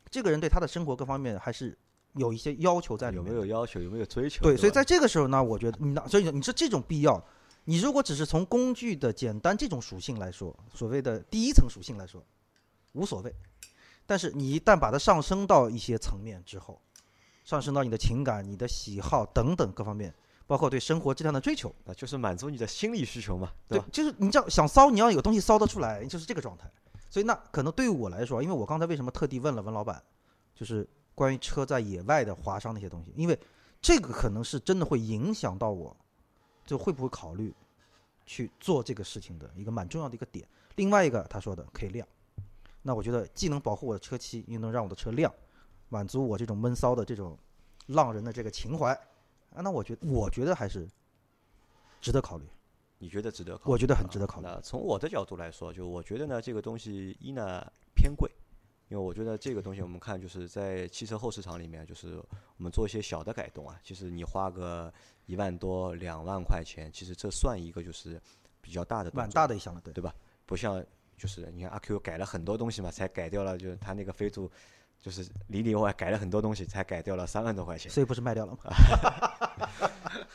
[0.10, 1.78] 这个人对他的生活各方面还是
[2.14, 3.42] 有一些要求在里有面有。
[3.42, 3.82] 没有要求？
[3.82, 4.42] 有没有追求？
[4.44, 7.22] 对，所以在这个时候呢，我觉得你那，所以你说这种必要，
[7.66, 12.26] 你如果只是从工具的简单这种属性来说，所谓的第一层属性来说，
[12.94, 13.34] 无所谓。
[14.06, 16.82] 但是你一旦把它上升到一些层面之后，
[17.50, 20.14] 上升到你的情感、你的喜好等等各方面，
[20.46, 21.74] 包括对生活质量的追求。
[21.84, 26.72] 啊就是满足你的心理需求嘛，吧？，对就是你这样想骚，你要有东西骚得出来，就是这个状态。
[27.10, 30.00] 所以那可能对于我来说，因为我刚才为什么特地问了文老板，
[30.54, 33.40] 就是关于车在野外的划伤那些东西，因为
[33.82, 35.98] 这个可能是真的会影响到我，
[36.68, 37.52] 就会不会考虑
[38.28, 40.48] 去做这个事情的一个蛮重要的一个点。
[40.76, 42.08] 另外一个他说的可以亮，
[42.84, 45.34] 那我觉得既能保护我的车漆，又能让我的车亮，
[45.90, 47.38] 满足我这种闷骚的这种
[47.88, 48.94] 浪人的这个情怀，
[49.54, 50.88] 啊，那我觉得我觉得还是
[52.00, 52.46] 值得考虑。
[53.02, 53.72] 你觉得值得考虑？
[53.72, 58.30] 我觉得很值得考虑那从我的角度来说，就我觉得呢，这个东西一呢偏贵，
[58.90, 62.18] 因为我觉得这个东西我们看就是在汽车后市场里面，就是
[62.58, 64.94] 我们做一些小的改动啊，其实你花个
[65.26, 68.22] 一万多、两万块钱，其实这算一个就是
[68.60, 70.14] 比较大的动蛮大的一项了，对对吧？
[70.46, 70.86] 不像
[71.18, 74.52] 就是你看阿 Q 改了很多东西嘛，才改掉了，就是他那个飞度，
[75.02, 77.92] 就是里里外外改了很多东西，才改掉了三万多块钱。
[77.92, 78.60] 所以不是卖掉了吗？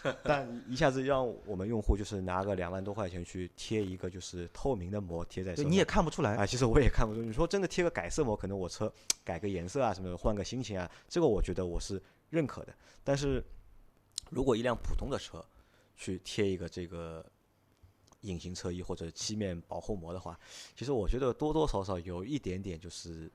[0.23, 6.37] 但一下子让我们用户就是拿个两万多块钱去贴一个就是透明的膜贴在上，你也看不出来。
[6.37, 7.23] 啊，其实我也看不出。
[7.23, 8.93] 你说真的贴个改色膜，可能我车
[9.25, 12.75] 改个颜色啊什么的，换个心情啊，这个我觉得我是认可的。
[13.03, 13.43] 但是
[14.31, 15.43] 如果一辆普通的车
[15.97, 17.25] 去贴一个这个
[18.23, 20.39] 隐形车衣或者漆面保护膜的话，
[20.77, 23.31] 其实我觉得多多少少有一点点就是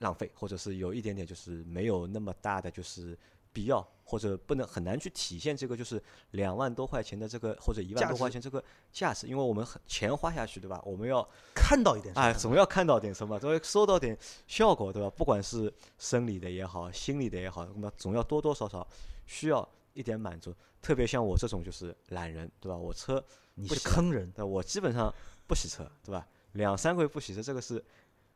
[0.00, 3.16] 浪费，或者是有一点点就是没有那么大的就是
[3.52, 10.80] 必要，或者不能很难去体现这个就是两万多块钱的这个或者一万多块钱这个价值，因为我们很钱花下去，对吧？
[10.84, 15.10] 我们要看到一点哎，总要看到点什么，总要收到点效果，对吧？
[15.10, 18.86] 不管是生理的也好，心理的也好，那么总要多多少少
[19.26, 20.54] 需要一点满足。
[20.80, 22.76] 特别像我这种就是懒人，对吧？
[22.76, 23.22] 我车，
[23.54, 24.30] 你不是坑人。
[24.30, 25.12] 对吧我基本上
[25.46, 26.26] 不洗车，对吧？
[26.52, 27.84] 两三个月不洗车，这个是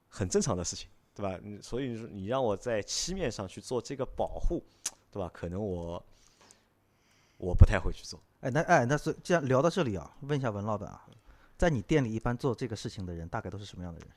[0.08, 1.38] 很正常的事情，对吧？
[1.42, 4.62] 你所以说你让我在漆面上去做这个保护，
[5.12, 5.30] 对吧？
[5.32, 6.04] 可能我
[7.38, 8.20] 我不太会去做。
[8.40, 11.06] 哎，那哎，那是既然聊到这里啊，问一下文老板啊，
[11.56, 14.08] 在你店里一般做这个事情的人，大概都是什么样的人？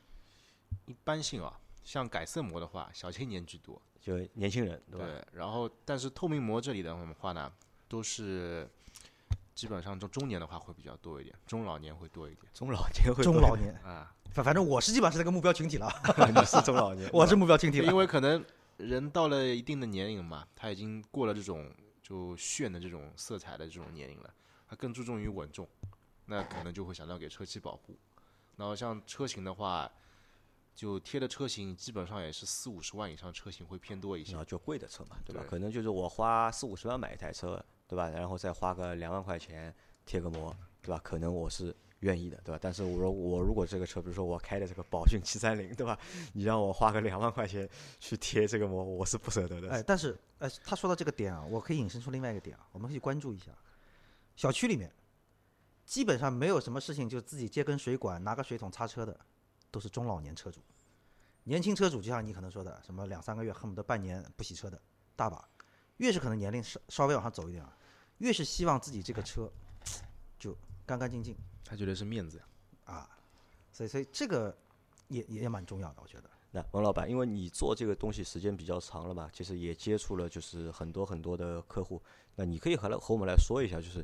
[0.87, 5.05] 一般性啊，像改色膜的话，小青年居多，就年轻人，对吧？
[5.05, 5.23] 对。
[5.33, 7.51] 然后，但是透明膜这里的话呢，
[7.87, 8.67] 都是
[9.53, 14.13] 基本上中中年的话会比较多一点，中老年会多一点中老年会多中老年，啊。
[14.31, 15.91] 反反正我是基本上是那个目标群体了，
[16.33, 17.87] 你是中老年，我是目标群体了。
[17.87, 18.43] 因为可能
[18.77, 21.71] 人到了一定的年龄嘛，他已经过了这种
[22.03, 24.33] 就炫的这种色彩的这种年龄了，
[24.67, 25.67] 他更注重于稳重，
[26.25, 27.97] 那可能就会想到给车漆保护。
[28.55, 29.91] 然后像车型的话，
[30.75, 34.43] 就贴的车型基本上也是四五十万以上车型会偏多一些啊。
[34.43, 35.41] 就贵的车嘛，对吧？
[35.41, 38.09] 对可能就是我花四五十万买一台车，对吧？
[38.09, 39.73] 然后再花个两万块钱
[40.05, 41.01] 贴个膜，对吧？
[41.03, 42.59] 可能我是愿意的，对吧？
[42.61, 45.97] 但是我说我如果这个车，比如说我开的这个宝骏七三零，对吧？
[46.33, 47.67] 你让我花个两万块钱
[47.99, 49.71] 去贴这个膜，我是不舍得的。
[49.71, 53.51] 哎，但是哎，他说到这个点啊，我可以引申出另外一个点啊，我们可以关注一下。
[54.35, 54.93] 小区里面
[55.85, 59.19] 基本上没有什么事情就自己接根水管拿个水桶擦车的，
[59.71, 60.61] 都是中老年车主。
[61.45, 64.79] 年轻车主就像你可能说的，什么两三个月恨不得半年不洗车的
[65.15, 65.47] 大把。
[65.97, 67.75] 越是可能年龄稍稍微往上走一点啊，
[68.19, 69.51] 越是希望自己这个车
[70.37, 70.55] 就
[70.85, 71.35] 干干净净
[71.67, 72.43] 他觉得是面子呀。
[72.85, 73.09] 啊，
[73.73, 74.55] 所以所以这个
[75.09, 76.29] 也也也蛮重要的，我觉得。
[76.49, 82.01] 那王老板，因为你做这个东西时间比较长了嘛，其实也接触了就是很多很多的客户。
[82.35, 84.03] 那你可以和来和我们来说一下，就是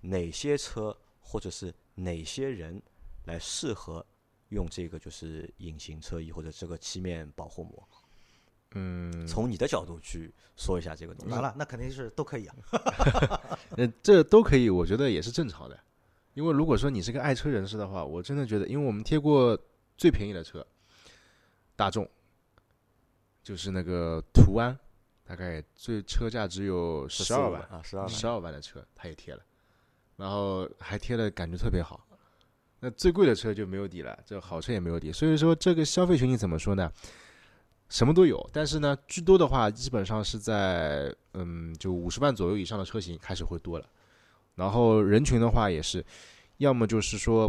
[0.00, 2.80] 哪些车或者是哪些人
[3.24, 4.04] 来适合
[4.48, 7.88] 用这个就是隐形车衣或者这个漆面保护膜？
[8.72, 11.32] 嗯，从你的角度去说一下这个东西。
[11.34, 12.56] 完了，那肯定是都可以啊。
[13.76, 15.78] 呃，这都可以，我觉得也是正常的。
[16.36, 19.58] 因为如果说你是个爱车人士的话，我真的觉得，因为我们贴过
[19.96, 20.64] 最便宜的车，
[21.74, 22.06] 大众，
[23.42, 24.78] 就是那个途安，
[25.24, 28.08] 大概最车价只有十二万，啊，十二万。
[28.10, 29.42] 十二万的车他也贴了，
[30.16, 32.06] 然后还贴了感觉特别好。
[32.80, 35.10] 那最贵的车就没有底了，这好车也没有底。
[35.10, 36.92] 所以说这个消费群体怎么说呢？
[37.88, 43.88] 什么都有，但是呢，居多的话基本上是在嗯，就五十万左右以上的车型开始会多了。
[44.56, 46.04] 然后人群的话也是，
[46.56, 47.48] 要么就是说，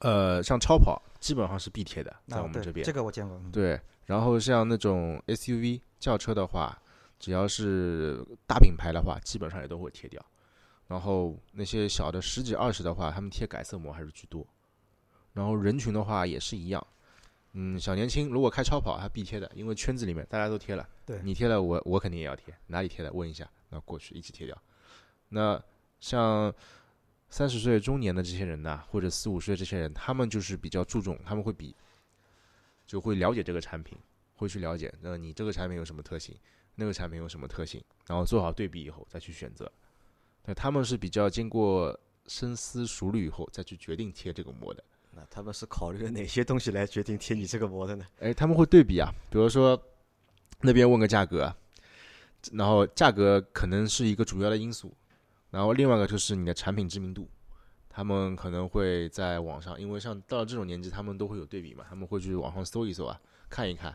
[0.00, 2.84] 呃，像超跑基本上是必贴的，在我们这边。
[2.84, 3.36] 这个我见过。
[3.36, 6.76] 嗯对，然后像那种 SUV 轿车的话，
[7.18, 10.20] 只要是大品牌的话，基本上也都会贴掉。
[10.88, 14.44] 然后那些小的十几二十的话，他们贴改色膜还是居多。
[15.32, 16.84] 然后人群的话也是一样，
[17.52, 24.56] 嗯，小年轻如果开超跑，他必贴的，因为圈子里面大家都贴了，对你贴了，我我肯定也要贴，哪里贴的问一下，那过去一起贴掉。
[25.28, 25.62] 那
[26.00, 26.52] 像
[27.28, 31.76] 三十岁中年的这些人呐，或者四五十岁这些人，他们就是比较注重，他们会比
[32.86, 33.96] 就会了解这个产品，
[34.34, 36.34] 会去了解，那你这个产品有什么特性，
[36.74, 39.70] 那个产品有什么特性，然后做好对比以后再去选择。
[40.44, 44.82] 那，他们是比较经过深思熟虑以后再去决定贴这个膜的。
[45.12, 48.06] 那他们是考虑了哪些东西来决定贴你这个膜的呢？
[48.20, 49.80] 哎，他们会对比啊，比如说
[50.60, 51.54] 那边问个价格，
[52.52, 54.96] 然后价格可能是一个主要的因素，
[55.50, 57.28] 然后另外一个就是你的产品知名度。
[57.92, 63.92] 他们可能会在网上，因为像到了这种年纪，他们都会有对比嘛，他们会去网上搜一搜啊，看一看，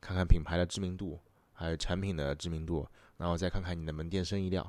[0.00, 1.18] 看看品牌的知名度，
[1.52, 4.64] 还有产品的知名度，然后再看看你的门店生意量，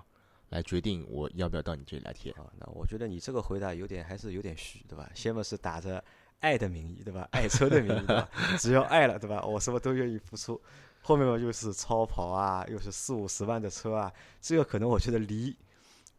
[0.49, 2.31] 来决定我要不要到你这里来贴。
[2.31, 5.07] 啊，那我觉得你这个回答有点还是有点虚，对吧？
[5.13, 6.03] 先嘛是打着
[6.39, 7.29] 爱的名义，对吧？
[7.33, 8.27] 爱车的名义，对吧？
[8.57, 9.45] 只要爱了，对吧？
[9.45, 10.59] 我什么都愿意付出。
[11.03, 14.11] 后面嘛又是超跑啊，又是四五十万的车啊，
[14.41, 15.55] 这个可能我觉得离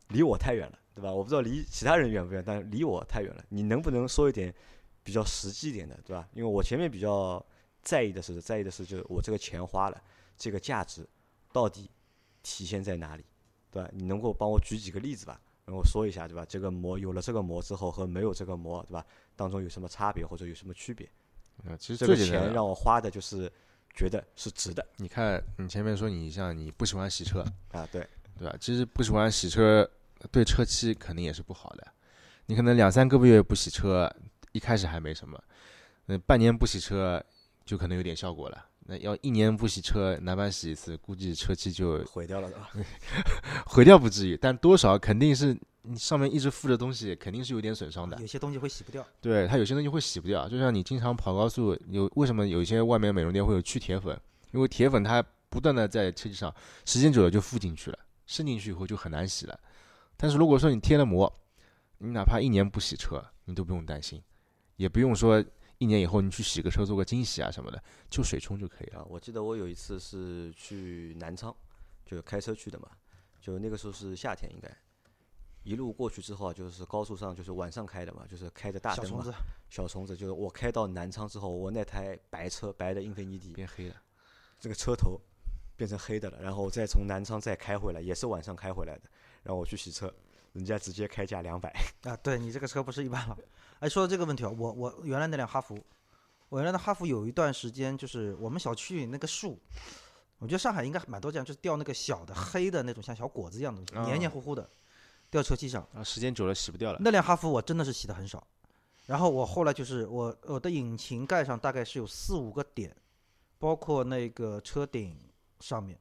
[0.08, 0.78] 离我太远了。
[0.94, 1.12] 对吧？
[1.12, 3.44] 我不知道离其他人远不远，但离我太远了。
[3.50, 4.54] 你能不能说一点
[5.02, 6.26] 比较实际一点的，对吧？
[6.32, 7.44] 因为我前面比较
[7.82, 10.02] 在意的是，在意的是，就是我这个钱花了，
[10.38, 11.06] 这个价值
[11.52, 11.90] 到底
[12.42, 13.22] 体现在哪里，
[13.70, 13.90] 对吧？
[13.92, 15.38] 你能够帮我举几个例子吧？
[15.66, 16.46] 然后说一下，对吧？
[16.48, 19.04] 这个膜有了这个膜之后和没有这个膜，对吧？
[19.36, 21.06] 当中有什么差别或者有什么区别？
[21.66, 23.52] 啊，其实这个钱让我花的就是
[23.92, 24.82] 觉得是值的。
[24.96, 28.56] 你看，你前面说你像你不喜欢洗车啊，对对吧？
[28.58, 29.86] 其实不喜欢洗车。
[30.30, 31.86] 对车漆肯定也是不好的，
[32.46, 34.10] 你可能两三个月不洗车，
[34.52, 35.40] 一开始还没什么，
[36.06, 37.22] 那半年不洗车
[37.64, 38.66] 就可能有点效果了。
[38.88, 42.48] 那要一年不洗车，哪怕洗一次，估计车漆就毁掉了？
[43.66, 48.16] 毁掉不至于，但多少肯定是你上面一直附着东西，肯定是有点损伤的。
[48.20, 49.04] 有些东西会洗不掉。
[49.20, 54.16] 对，它有些东西会洗不掉，就像你经常跑高速，有为什么有一些外面美容店会有去铁粉？
[54.52, 59.60] 因为铁粉它不断的在车漆上，时间久了就附进去了，渗进去以后就很难洗了。
[60.16, 61.32] 但是如果说你贴了膜，
[61.98, 64.22] 你哪怕一年不洗车，你都不用担心，
[64.76, 65.44] 也不用说
[65.78, 69.04] 一年以后你去洗个车做个精洗啊什么的，就水冲就可以了。
[69.10, 71.54] 我记得我有一次是去南昌，
[72.04, 72.88] 就开车去的嘛，
[73.40, 74.74] 就那个时候是夏天应该，
[75.64, 79.24] 一路过去之后啊，就是高速上就是晚上开的嘛，就是开着大灯嘛，
[79.68, 83.96] 小虫子就是我开到南昌之后，我那台白车白的英菲尼迪变黑了，
[84.58, 85.20] 这个车头
[85.76, 89.10] 变成黑的了，然后再从南昌再开回来，也是晚上开回来的。
[89.46, 90.12] 让我去洗车，
[90.54, 92.16] 人家直接开价两百 啊！
[92.16, 93.38] 对你这个车不是一般了。
[93.78, 95.78] 哎，说到这个问题啊，我我原来那辆哈弗，
[96.48, 99.56] 我原来的哈弗有一段时间就是我们小区里那个树，
[100.38, 104.68] 我觉得上海应该蛮多这样，就是掉那个小的黑的那种像小果子一样的东西，黏黏糊糊的，
[105.30, 106.98] 掉车漆上啊，时间久了洗不掉了。
[107.00, 108.44] 那辆哈弗我真的是洗的很少，
[109.06, 112.96] 然后我后来就是我我的引擎盖上大概是有四五个点，
[113.58, 115.16] 包括那个车顶
[115.60, 115.96] 上面，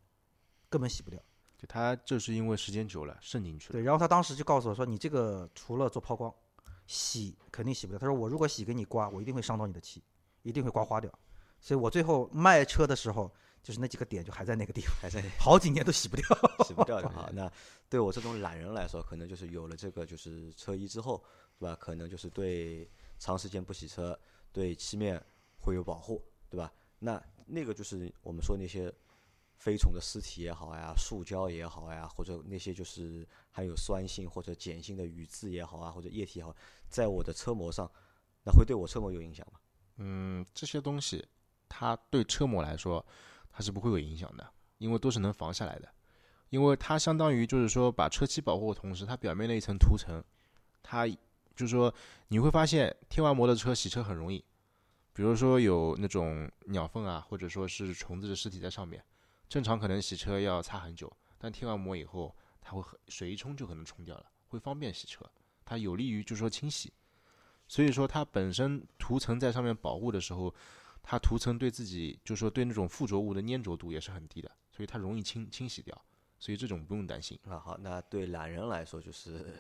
[0.70, 1.22] 根本洗不掉。
[1.66, 3.72] 他就是因为时间久了渗进去了。
[3.74, 6.34] 对，然后他当时就告诉我说：“你这个除了做抛光，
[6.88, 8.00] 洗肯定洗不掉。
[8.00, 10.04] 他说我如果洗给你刮，我一定会伤到你的漆，
[10.44, 11.12] 一定会刮花掉。
[11.60, 13.32] 所以我最后卖车的时候，
[13.64, 16.26] 就是那几个点就还在那个地方，还在好几年都洗不掉，
[16.66, 17.30] 洗不掉的 哈。
[17.34, 17.52] 那
[17.90, 21.24] 对我这种懒人来说，可能就是有了这个就是车衣之后，
[21.60, 21.76] 对吧？
[21.80, 24.18] 可能就是对长时间不洗车，
[24.52, 25.24] 对漆面
[25.60, 26.72] 会有保护，对吧？
[27.00, 28.94] 那那个就是我们说那些。
[29.58, 36.56] 飞虫的尸体也好呀，塑胶也好呀，或者那些就是含有酸性或者碱性的雨渍也好啊，或者液体也好，
[36.88, 37.90] 在我的车膜上，
[38.44, 39.60] 那会对我车膜有影响吗？
[39.98, 41.26] 嗯，这些东西
[41.68, 43.04] 它对车膜来说，
[43.50, 45.90] 它是不会有影响的，因为都是能防下来的。
[46.50, 50.24] 因为它相当于就是说把车漆保护的同时，它表面那一层涂层，
[50.84, 51.94] 它就是说
[52.28, 54.46] 你会发现贴完膜的车洗车很容易，
[55.12, 59.04] 比如说有那种鸟粪啊，或者说是虫子的尸体在上面。
[59.48, 65.24] 正常可能洗车要擦很久，但贴完膜以后，它会水一冲就可能冲掉了，会方便洗车，
[65.64, 66.92] 它有利于就是说清洗。
[67.68, 70.54] 所以说它本身涂层在上面保护的时候，
[71.02, 76.00] 它涂层对自己就是说对那种附着物的粘着度也是很低的，所以它容易清清洗掉，
[76.40, 77.40] 所以这种不用担心。
[77.48, 79.58] 啊好，那对懒人来说就是。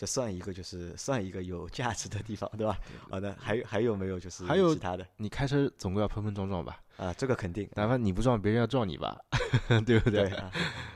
[0.00, 2.80] 这算一个，就是算一个有价值的地方，对吧？
[3.10, 5.06] 好的，还有还有没有就是还有其他的？
[5.18, 6.82] 你开车总归要碰碰撞撞吧？
[6.96, 9.20] 啊，这个肯定，哪怕你不撞，别人要撞你吧，
[9.84, 10.32] 对不对？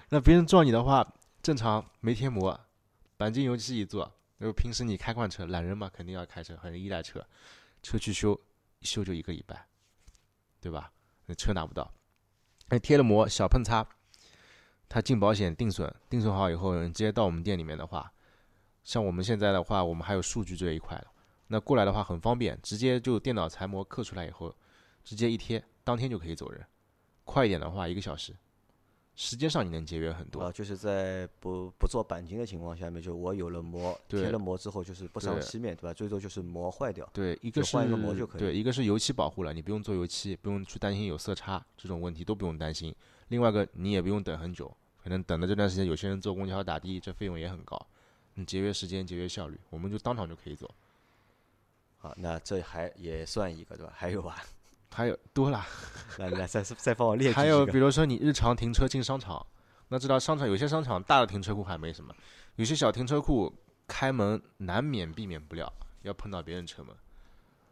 [0.08, 1.06] 那别人撞你的话，
[1.42, 2.58] 正常没贴膜，
[3.18, 7.22] 钣金油漆一做，然后平时你开惯车，懒人嘛，肯定要开车，很依赖车，
[7.82, 8.40] 车去修，
[8.78, 9.66] 一修就一个礼拜，
[10.62, 10.90] 对吧？
[11.26, 11.92] 那车拿不到，
[12.70, 13.86] 那贴了膜，小碰擦，
[14.88, 18.10] 他进保险定损，定损好以后，你直接到我们店里面的话。
[18.84, 21.06] 像我们现在的话，我们还有数据这一块的，
[21.48, 24.54] 那过来的话很方便，直接就电脑裁模刻出来以后，
[25.02, 26.64] 直接一贴，当天就可以走人。
[27.24, 28.36] 快一点的话，一个小时，
[29.14, 30.42] 时间上你能节约很多。
[30.42, 35.94] 啊，就是在不不做钣金的情况下面，就我有了膜，贴了膜之后，就是不伤漆面，对吧？
[35.94, 42.94] 最多就是膜坏掉，对，一个是换一个膜就可以对，一个是油漆保护了，你不用做油漆，不用去担心有色差这种问题都不用担心。
[43.28, 44.70] 另外一个你也不用等很久，
[45.02, 47.86] 可能等的这段时间有些人坐公交打的，这费用也很高，
[48.34, 50.70] 你节约时间节约效率，我们就当场就可以做。
[51.98, 53.92] 好，那这还也算一个，对吧？
[53.96, 54.42] 还有吧？
[54.90, 55.64] 还有多了，
[56.18, 57.66] 来来，再再帮我列 举还有。
[57.66, 59.44] 比如说你日常停车进商场，
[59.88, 62.14] 那知道商场有些商场大的停车库还没什么，
[62.56, 63.52] 有些小停车库
[63.88, 65.72] 开门难免避免不了
[66.02, 66.94] 要碰到别人车门，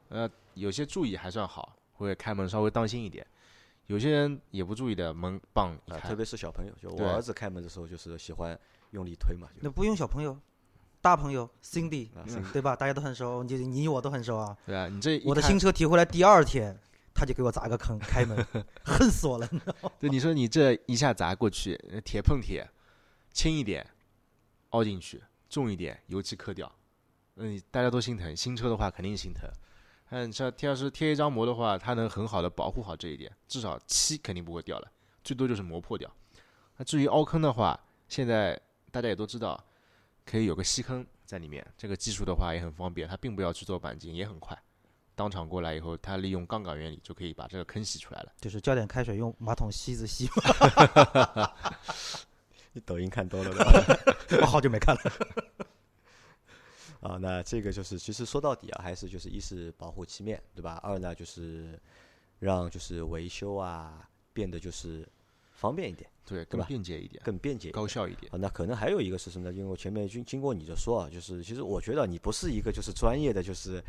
[0.08, 3.24] 呃，有些注意还算好，会开门稍微当心一点，
[3.86, 8.58] 有些人也不注意的门棒一啊，开特，别是小朋友，就我儿子开门的时候，就是喜欢
[8.90, 10.36] 用力推嘛，那不用小朋友，
[11.03, 12.09] 大朋友 Cindy，
[12.53, 12.76] 对吧？
[12.76, 14.57] 大家都很熟， 你你我都很熟啊。
[14.64, 16.78] 对啊，你这我的新车提回来第二天，
[17.12, 18.46] 他就给我砸个坑，开门，
[18.86, 19.48] 恨死我了。
[19.98, 22.66] 对你说你这一下砸过去，呃铁碰铁，
[23.32, 23.84] 轻一点
[24.70, 26.70] 凹进去，重一点油漆磕掉，
[27.34, 28.34] 嗯，大家都心疼。
[28.36, 29.50] 新车的话肯定心疼，
[30.11, 34.88] 嗯像贴要是贴一张膜的话，它能很好的保护好这一点，至少漆肯定不会掉了，
[35.24, 36.09] 最多就是磨破掉。
[36.76, 37.78] 那至于凹坑的话，
[38.09, 38.57] 现在
[38.92, 39.62] 大家也都知道，
[40.25, 44.57] 可以有个吸坑在里面，这个技术的话也很方便，它并不要去做钣金，也很快。
[45.14, 48.33] 当场过来以后，它利用杠杆原理就可以把这个坑吸出来了。
[48.41, 50.29] 就是浇点开水，用马桶吸子吸。
[52.73, 53.70] 你抖音看多了吧？
[54.41, 55.01] 我好久没看了。
[57.03, 60.81] 啊，那这个就是其实说到底啊，还是就是一是保护漆面，对吧？
[60.83, 61.79] 二呢就是
[62.39, 65.07] 让就是维修啊变得就是
[65.62, 67.70] 方便一点，对，更便捷一点，更便捷。
[67.70, 68.32] 高效一点。
[68.32, 69.56] 啊，那可能还有一个是什么呢？
[69.56, 73.80] 因为我前面经经过你的说啊，就是其实我觉得你不是一个就是专业的就是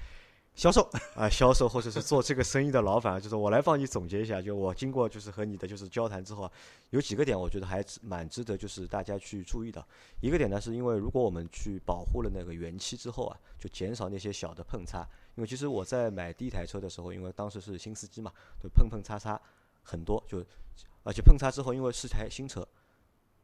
[0.54, 6.52] 销售， 啊销售或者是做这个生意的老板，就是我来帮你总结一下，就我经过就是和你的就是交谈之后啊，
[6.92, 9.84] 有几个点我觉得还值蛮值得就是大家去注意的。
[10.22, 15.04] 一个点呢，是因为如果我们去保护了那个原漆之后啊，就减少那些小的碰擦。
[15.36, 19.42] 因为其实我在买第一台车的时候，因为当时是新司机嘛，就碰碰擦擦
[19.82, 20.46] 很多，就
[21.04, 22.68] 而且碰擦之后，因为是台新车，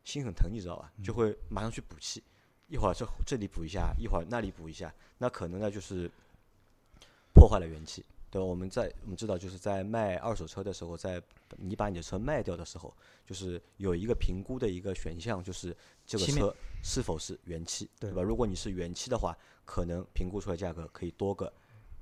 [0.04, 0.92] 心很疼，你知道吧？
[1.04, 2.24] 就会马上去补漆，
[2.68, 6.10] 一会儿这这里补一下，一会儿那里补一下，那可能呢就是
[7.34, 8.06] 破坏了元气。
[8.32, 11.20] 对吧，我们在我们知道，就是在卖二手车的时候，在
[11.58, 15.76] 你把你的车卖掉的时候，就是有一个评估的一个选项，就是
[16.06, 18.22] 这个车是否是原漆，对对吧？
[18.22, 21.52] 如果你是原漆的话，可能评估出来价格可以多个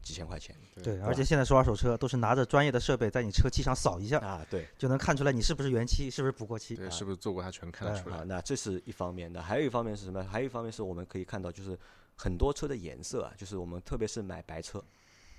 [0.07, 4.45] 几千块钱对，而且现在说二手车都是拿着专业的设备在你车漆上扫一下，啊。
[4.49, 6.77] 对，就能看出来你是不是原漆，是不是补过漆。
[6.77, 8.23] 对，是不是做过它全看得出来啊，？
[8.25, 10.23] 那这是一方面的，还有一方面是什么？
[10.23, 11.77] 还有一方面是我们可以看到，就是
[12.15, 14.81] 很多车的颜色啊，就是我们特别是买白车，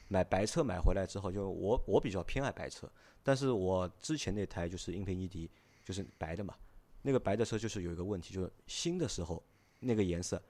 [0.08, 2.86] 买白车买回来之后，就我我比较偏爱白车，
[3.22, 5.50] 但是我之前那台就是英菲尼迪，
[5.82, 6.54] 就是白的嘛，
[7.00, 9.42] 那个白的车就是有一个问题，就是新的时候
[9.80, 10.42] 那个颜色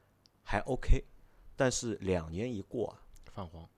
[0.43, 1.05] 还 OK，
[1.55, 2.99] 但是两年一过啊，
[3.33, 3.69] 泛黄。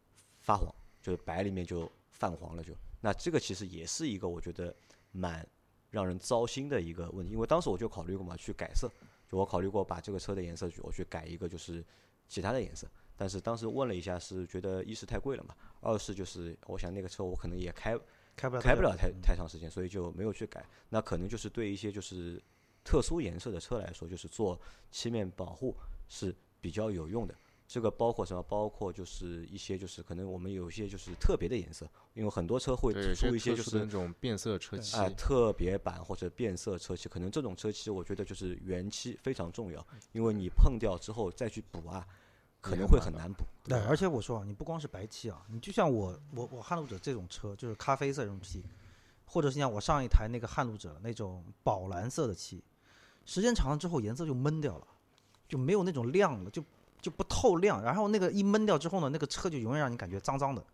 [0.50, 2.74] 发黄，就是白里面就泛黄了就。
[3.00, 4.74] 那这个其实也是一个我觉得
[5.12, 5.46] 蛮
[5.90, 8.90] 让人糟心的一个问题，因为当时我就考虑过嘛，去改色，
[9.30, 11.84] 就我考虑过把这个车的颜色我去改一个就是
[12.28, 17.96] 其他的颜色，但是当时问了一下，是觉得一是太贵了嘛，二是就是我想那个车我可能也开
[18.34, 20.66] 开不了，开不了太太长时间，所以就没有去改。
[20.88, 22.42] 那可能就是对一些就是
[22.82, 25.76] 特殊颜色的车来说，就是做漆面保护
[26.08, 27.34] 是比较有用的。
[27.72, 28.42] 这个包括什么？
[28.42, 42.04] 包括就是一些就是可能我们有一些就是特别的颜色，因为很多车会出一些就是那种变色车漆啊、，特别版或者变色车漆，可能这种车漆我觉得就是原漆非常重要，因为你碰掉之后再去补啊，
[42.60, 43.44] 可能会很难补。
[43.62, 48.64] 对，而且我说啊，你不光是白漆啊，你就像我我我撼路者这种车，就是咖啡色这种漆，
[49.26, 52.60] 或者是像我上一台那个撼路者那种宝蓝色的漆，
[53.24, 54.88] 时间长了之后颜色就闷掉了，
[55.48, 56.64] 就没有那种亮了，就
[57.00, 57.82] 就不透亮。
[57.82, 60.64] 然后那个一闷掉之后呢，那个车就永远让你感觉脏脏的，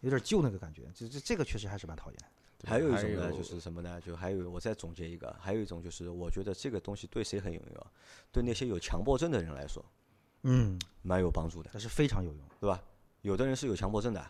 [0.00, 0.90] 有点旧那个感觉。
[0.94, 2.18] 这这这个确实还是蛮讨厌
[2.64, 4.00] 还有一种呢，就是什么呢？
[4.00, 7.86] 就还有我再总结一个，还有一种就是我觉得这个东西对谁很有用啊？
[8.32, 9.84] 对那些有强迫症的人来说
[10.42, 12.40] 嗯，蛮有帮助的，但是非常有用。
[12.60, 12.82] 对吧？
[13.22, 14.20] 有的人是有强迫症的，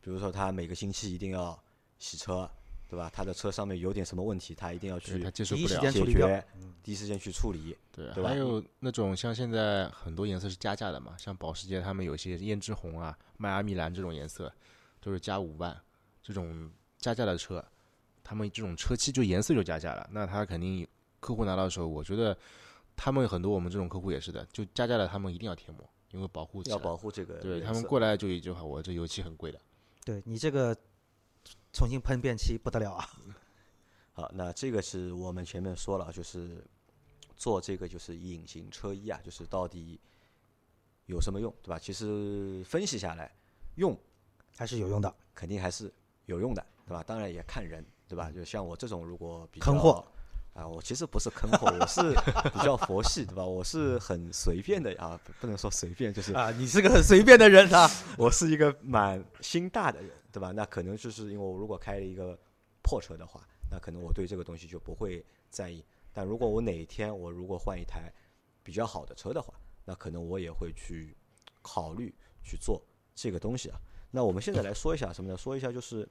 [0.00, 1.62] 比如说他每个星期一定要
[1.98, 2.50] 洗车，
[2.88, 3.10] 对吧？
[3.12, 5.68] 他的车上面有点什么问题，他一定要去第一时接受不了。
[5.68, 6.44] 解间处理掉决，
[6.82, 7.76] 第一时间去处理。
[7.90, 14.52] 对，对吧还有那种像现在很多颜色是加价的嘛，像保时捷他们有些胭脂红啊、迈阿密蓝这种颜色，
[15.00, 15.76] 都是加五万，
[16.22, 17.64] 这种加价的车，
[18.22, 20.86] 他们这种车漆就颜色就加价了，那他肯定
[21.20, 22.36] 客户拿到的时候，我觉得
[22.94, 29.58] 他们很多我们这种客户也是的，就加价了，他们一定要贴膜，因为保护起要保护这个对他们过来就一句话，我这油漆很贵的，
[30.04, 30.76] 对你这个
[31.72, 33.08] 重新喷变漆不得了啊！
[34.12, 36.64] 好，那这个是我们前面说了，就是
[37.36, 40.00] 做这个就是隐形车衣啊，就是到底
[41.06, 41.78] 有什么用，对吧？
[41.78, 43.34] 其实分析下来，
[43.74, 43.98] 用
[44.56, 45.12] 还是有用的。
[45.34, 45.92] 肯定还是
[46.26, 47.02] 有用的，对吧？
[47.04, 48.30] 当然也看人，对吧？
[48.30, 50.06] 就像我这种如果比较坑货
[50.52, 52.00] 啊，我其实不是坑货， 我是
[52.52, 53.44] 比较佛系，对吧？
[53.44, 57.90] 我是很随便的啊，不不能说随便，就是啊，你是个很随便的人啊。
[58.16, 60.50] 我是一个蛮心大的人，对吧？
[60.50, 62.36] 那可能就是因为我如果开了一个
[62.82, 65.84] 破车的话，那可能我对这个东西就不会在意。
[66.12, 68.12] 但如果我哪一天我如果换一台
[68.64, 69.54] 比较好的车的话，
[69.84, 71.16] 那可能我也会去
[71.62, 72.12] 考虑
[72.42, 73.78] 去做这个东西啊。
[74.10, 75.36] 那我们现在来说一下什么呢？
[75.38, 76.08] 说一下就是，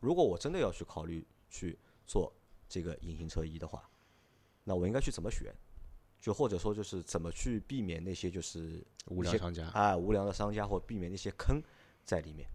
[0.00, 2.32] 如果我真的要去考虑去做
[2.66, 3.86] 这个隐形车衣的话，
[4.64, 5.54] 那我应该去怎么选？
[6.18, 9.66] 就或者说就是怎么去避免那些就是无良商家。
[9.68, 11.62] 啊无良的商家，或避免那些坑
[12.06, 12.48] 在里面。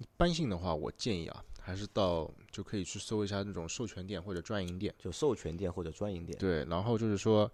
[0.00, 4.94] 一般性的话，我建议啊，还是到就可以去搜一下那种授权店或者专营店。
[4.98, 6.38] 就授权店或者专营店。
[6.38, 7.50] 对，然后就是说，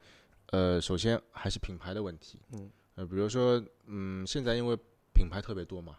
[0.53, 2.41] 呃，首先还是品牌的问题。
[2.53, 2.71] 嗯。
[2.95, 4.77] 呃，比如说，嗯，现在因为
[5.13, 5.99] 品牌特别多嘛，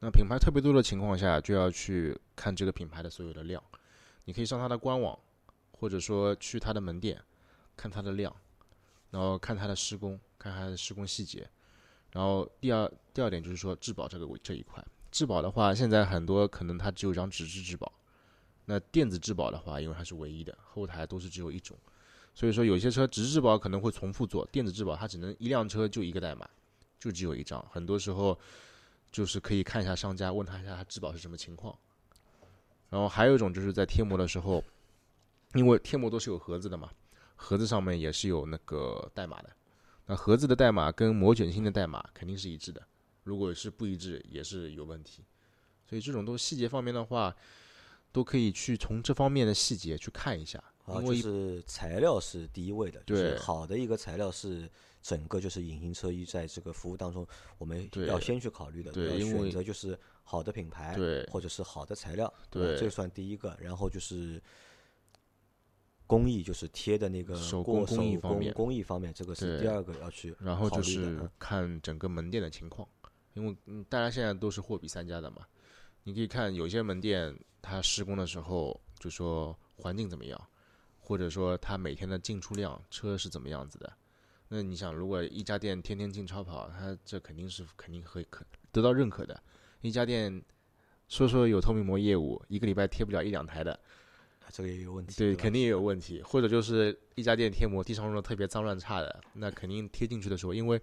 [0.00, 3.62] 那品牌特别多的情况下，就要去看这个品牌的所有的量。
[4.24, 5.16] 你可以上它的官网，
[5.70, 7.22] 或者说去它的门店，
[7.76, 8.34] 看它的量，
[9.10, 11.48] 然后看它的施工，看它的施工细节。
[12.10, 14.84] 然后第二第二点就是说质保这个这一块，
[15.16, 17.90] 质保的话，现在很多可能它只有一张纸质质保，
[18.66, 21.74] 那电子质保的话，因为它是唯一的，后台都是只有一种，
[22.34, 26.46] 所以说有些车纸质质保可能会重复做，电子质保它只能一辆车就一个代码，
[27.00, 28.38] 就只有一张，很多时候
[29.10, 31.74] 就是可以看一下商家，问他一下他质保是什么情况。
[32.90, 34.62] 然后还有一种就是在贴膜的时候，
[35.54, 36.90] 因为贴膜都是有盒子的嘛，
[37.36, 39.50] 盒子上面也是有那个代码的，
[40.04, 42.82] 那盒子的代码跟膜卷芯的代码肯定是一致的，
[43.26, 45.24] 如果是不一致也是有问题，
[45.84, 47.36] 所以这种都细节方面的话，
[48.12, 54.70] 都可以去从这方面的细节去看一下，啊，因为就是材料是第一位的，就是对好的一个材料是
[55.02, 57.26] 整个就是隐形车衣在这个服务当中，
[57.58, 64.40] 我们要先去考虑的，要选择就是好的品牌，对或者是好的材料，吧对这算第一个，然后就是
[66.06, 71.30] 工艺，就是贴的那个过手工工艺方面工艺方面，这个是第二个要去然后就是嗯。
[71.38, 72.88] 看整个门店的情况，
[73.36, 75.46] 因为嗯，大家现在都是货比三家的嘛。
[76.04, 80.40] 你可以看有些门店，它施工的时候就说环境怎么样，
[80.98, 83.92] 或者说它每天的进出量车是怎么样子的。
[84.48, 89.38] 那你想，如果一家店天天进超跑，它这肯定是肯定会可得到认可的。
[89.80, 90.42] 一家店
[91.08, 93.72] 说说有透明膜业务，一个礼拜贴不了一两台的，
[94.40, 96.22] 啊这个也有问题，对，吧肯定也有问题。
[96.22, 100.80] 或者就是一家店贴膜地上弄的特别脏乱差的，那肯定贴进去的时候，因为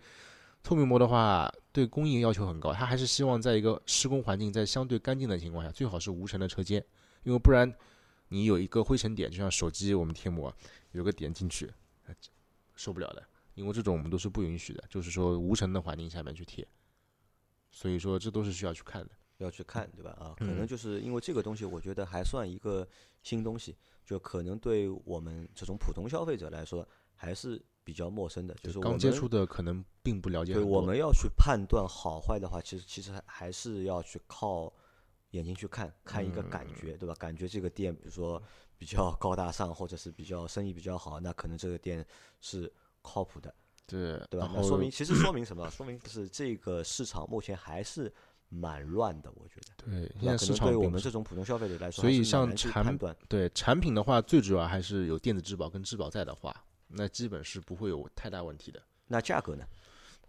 [0.64, 6.84] 透明膜的话对工艺要求很高，它还是希望在一个施工环境在相对干净的情况下，最好是无尘的车间，
[7.24, 7.72] 因为不然
[8.30, 10.52] 你有一个灰尘点，就像手机我们贴膜
[10.94, 11.70] 有个点进去，
[12.08, 12.16] 呃
[12.76, 13.24] 受不了的。
[13.56, 16.68] 因为这种我们都是不允许的，就是说无尘的环境下面去贴，
[17.70, 19.12] 所以说这都是需要去看的。
[19.38, 20.12] 要去看，对吧？
[20.12, 22.88] 啊，可能嗯就是因为这个东西，我觉得还算一个
[23.24, 28.56] 新东西，就可能对我们这种普通消费者来说还是比较陌生的。
[28.64, 30.54] 就是我们刚接触的可能并不了解。
[30.54, 34.72] 对我们要去判断好坏的话，其实其实还还是要去靠
[35.32, 37.16] 眼睛去看，看一个感嗯觉，对吧？
[37.16, 38.42] 感觉这个店，比如说
[38.78, 42.06] 比较高大上，或者是比较生意比较好，那可能这个店
[42.42, 42.72] 是
[43.02, 43.54] 靠谱的，
[43.88, 45.70] 对对吧那说明其实说明什么？
[45.72, 48.14] 说明就是这个市场目前还是
[48.50, 49.74] 蛮乱的，我觉得。
[49.86, 56.54] 对，对吧可现在市能对我们这种普通消费者来说，所以像产对产品的话，最主要还是有电子质保跟质保在的话，
[56.94, 58.82] 那基本是不会有太大问题的。
[59.08, 59.66] 那价格呢？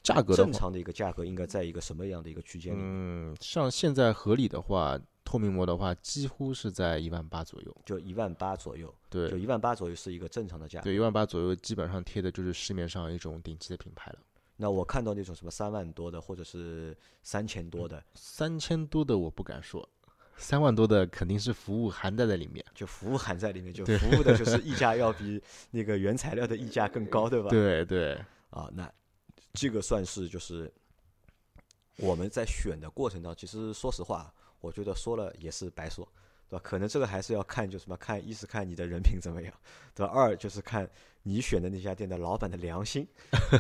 [0.02, 2.78] 价格，正常的一个价格应该在一个什么样的一个区间里？
[2.78, 7.74] 嗯，像现在合理的话，透明膜的话，几乎是在一万八左右。
[7.86, 10.84] 就一万八左右，对就一万八左右是一个正常的价格。
[10.84, 14.18] 对，一万八左右，基本上贴的就是市面上一种顶级的品牌了。
[14.56, 19.88] 那我看到那种什么三万多的，或者是三千多的，三千多的我不敢说，
[20.36, 22.64] 三万多的肯定是服务含在在里面。
[22.74, 27.48] 就服务含在里面，就服务的就是溢价要比那个原材料的溢价更高，对吧？
[27.52, 28.14] 对对
[28.50, 28.90] 啊，那
[29.52, 30.72] 这个算是就是
[31.96, 36.06] 我们在选的过程当中，其实说实话，我觉得说了也是白说，
[36.48, 36.62] 对吧？
[36.64, 39.52] 可能这个还是要看，就什么看，一是看你的人品怎么样，
[39.94, 40.12] 对吧？
[40.12, 40.88] 二就是看
[41.22, 43.06] 你选的那家店的老板的良心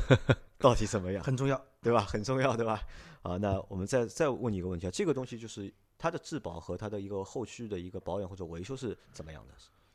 [0.58, 1.60] 到底怎么样，很重要。
[1.84, 2.00] 对吧？
[2.00, 2.80] 很重要，对吧？
[3.20, 5.70] 啊，那我们再再问你一个问题啊，这个东西就是
[6.04, 9.54] 它的质保和它的一个后续的一个保养或者维修是怎么样的？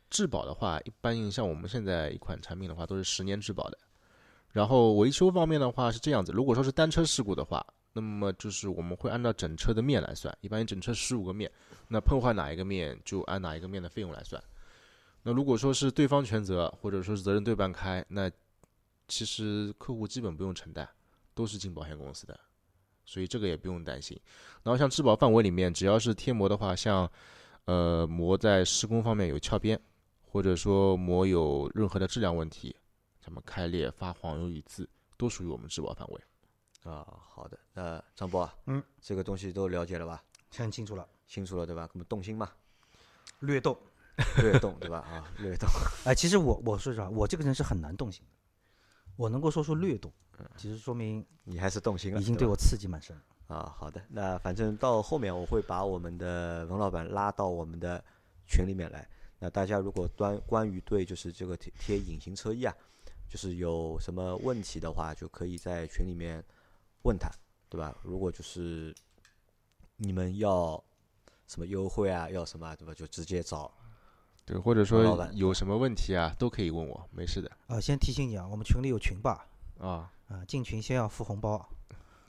[0.10, 3.78] 质保的话，一般像我们现在一款产品的话，都是十年质保的。
[4.52, 11.52] 然后维修方面的话是这样子，如果说是单车事故的话，那么就是我们会按照整车的面来算，一般整车十五个面，
[11.88, 14.44] 那碰坏哪一个面就按哪一个面的费用来算。
[15.22, 18.32] 那如果说是对方全责，或者说是责任对半开，那
[19.08, 20.90] 其实客户基本不用承担，
[21.36, 22.40] 都是进保险公司的，
[23.10, 24.20] 所以这个也不用担心。
[24.62, 27.12] 然后像质保范围里面，只要是贴膜的话，像
[27.66, 29.80] 呃膜在施工方面有翘边，
[30.22, 32.76] 或者说膜有任何的质量问题，
[33.20, 34.88] 什么开裂、发黄、有雨渍，
[35.18, 36.22] 都属于我们质保范围。
[36.84, 40.24] 啊，好的，那张波啊，嗯，这个东西都了解了吧？
[40.56, 41.90] 很清楚了，清楚了对吧？
[41.94, 42.52] 那么动心嘛，
[43.40, 43.76] 略动。
[44.42, 44.98] 略动对吧？
[45.00, 45.70] 啊，略动。
[46.04, 48.32] 哎，其实我我说实话，我这个人是很难动心的，
[49.16, 50.12] 我能够说出略动，
[50.58, 53.20] 其实说明你还是动心了，已经对我刺激蛮深。
[53.48, 58.04] 啊，好的，那反正到后面我会把我们的文老板拉到我们的
[58.46, 59.08] 群里面来。
[59.40, 62.76] 那大家如果端关于对就是这个贴贴隐形车衣啊，
[63.28, 66.44] 就是有什么问题的话，就可以在群里面
[67.04, 67.28] 问他，
[67.70, 67.96] 对吧？
[68.04, 68.94] 如果就是
[69.98, 70.84] 你们要
[71.48, 72.94] 什么优惠啊，要什么对吧？
[72.94, 73.72] 就直接找。
[74.46, 77.50] 对，或者说有什么问题啊，都可以问我，没事的。
[77.66, 79.44] 啊，先提醒你啊，我们群里有群霸
[79.80, 81.68] 啊啊，进群先要付红包，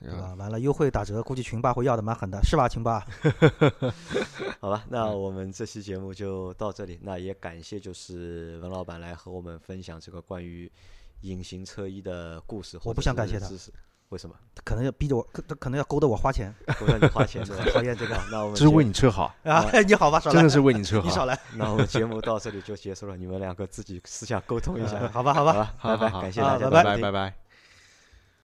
[0.00, 0.34] 对吧？
[0.38, 3.04] 完了优惠打折，估计群霸会要的蛮狠的，是吧，群霸？
[4.60, 6.98] 好吧，那我们这期节目就到这里。
[7.02, 10.70] 那也感谢就是文老板来和我们分享这个关于
[11.22, 12.78] 隐形车衣的故事。
[12.84, 13.48] 我不想感谢他。
[14.10, 14.34] 为什么？
[14.64, 18.20] 可能要逼着我，可可能要勾搭我花钱，勾搭你花钱， 讨厌这个。
[18.28, 19.64] 那我们这是为你车好 啊！
[19.86, 21.06] 你好吧，少来真的是为你车好。
[21.06, 21.38] 你少来。
[21.54, 27.39] 那我们节目到这里就结束了，你们两个自己私下沟通一下，好吧，好吧，拜拜，感谢大家，拜拜，拜拜。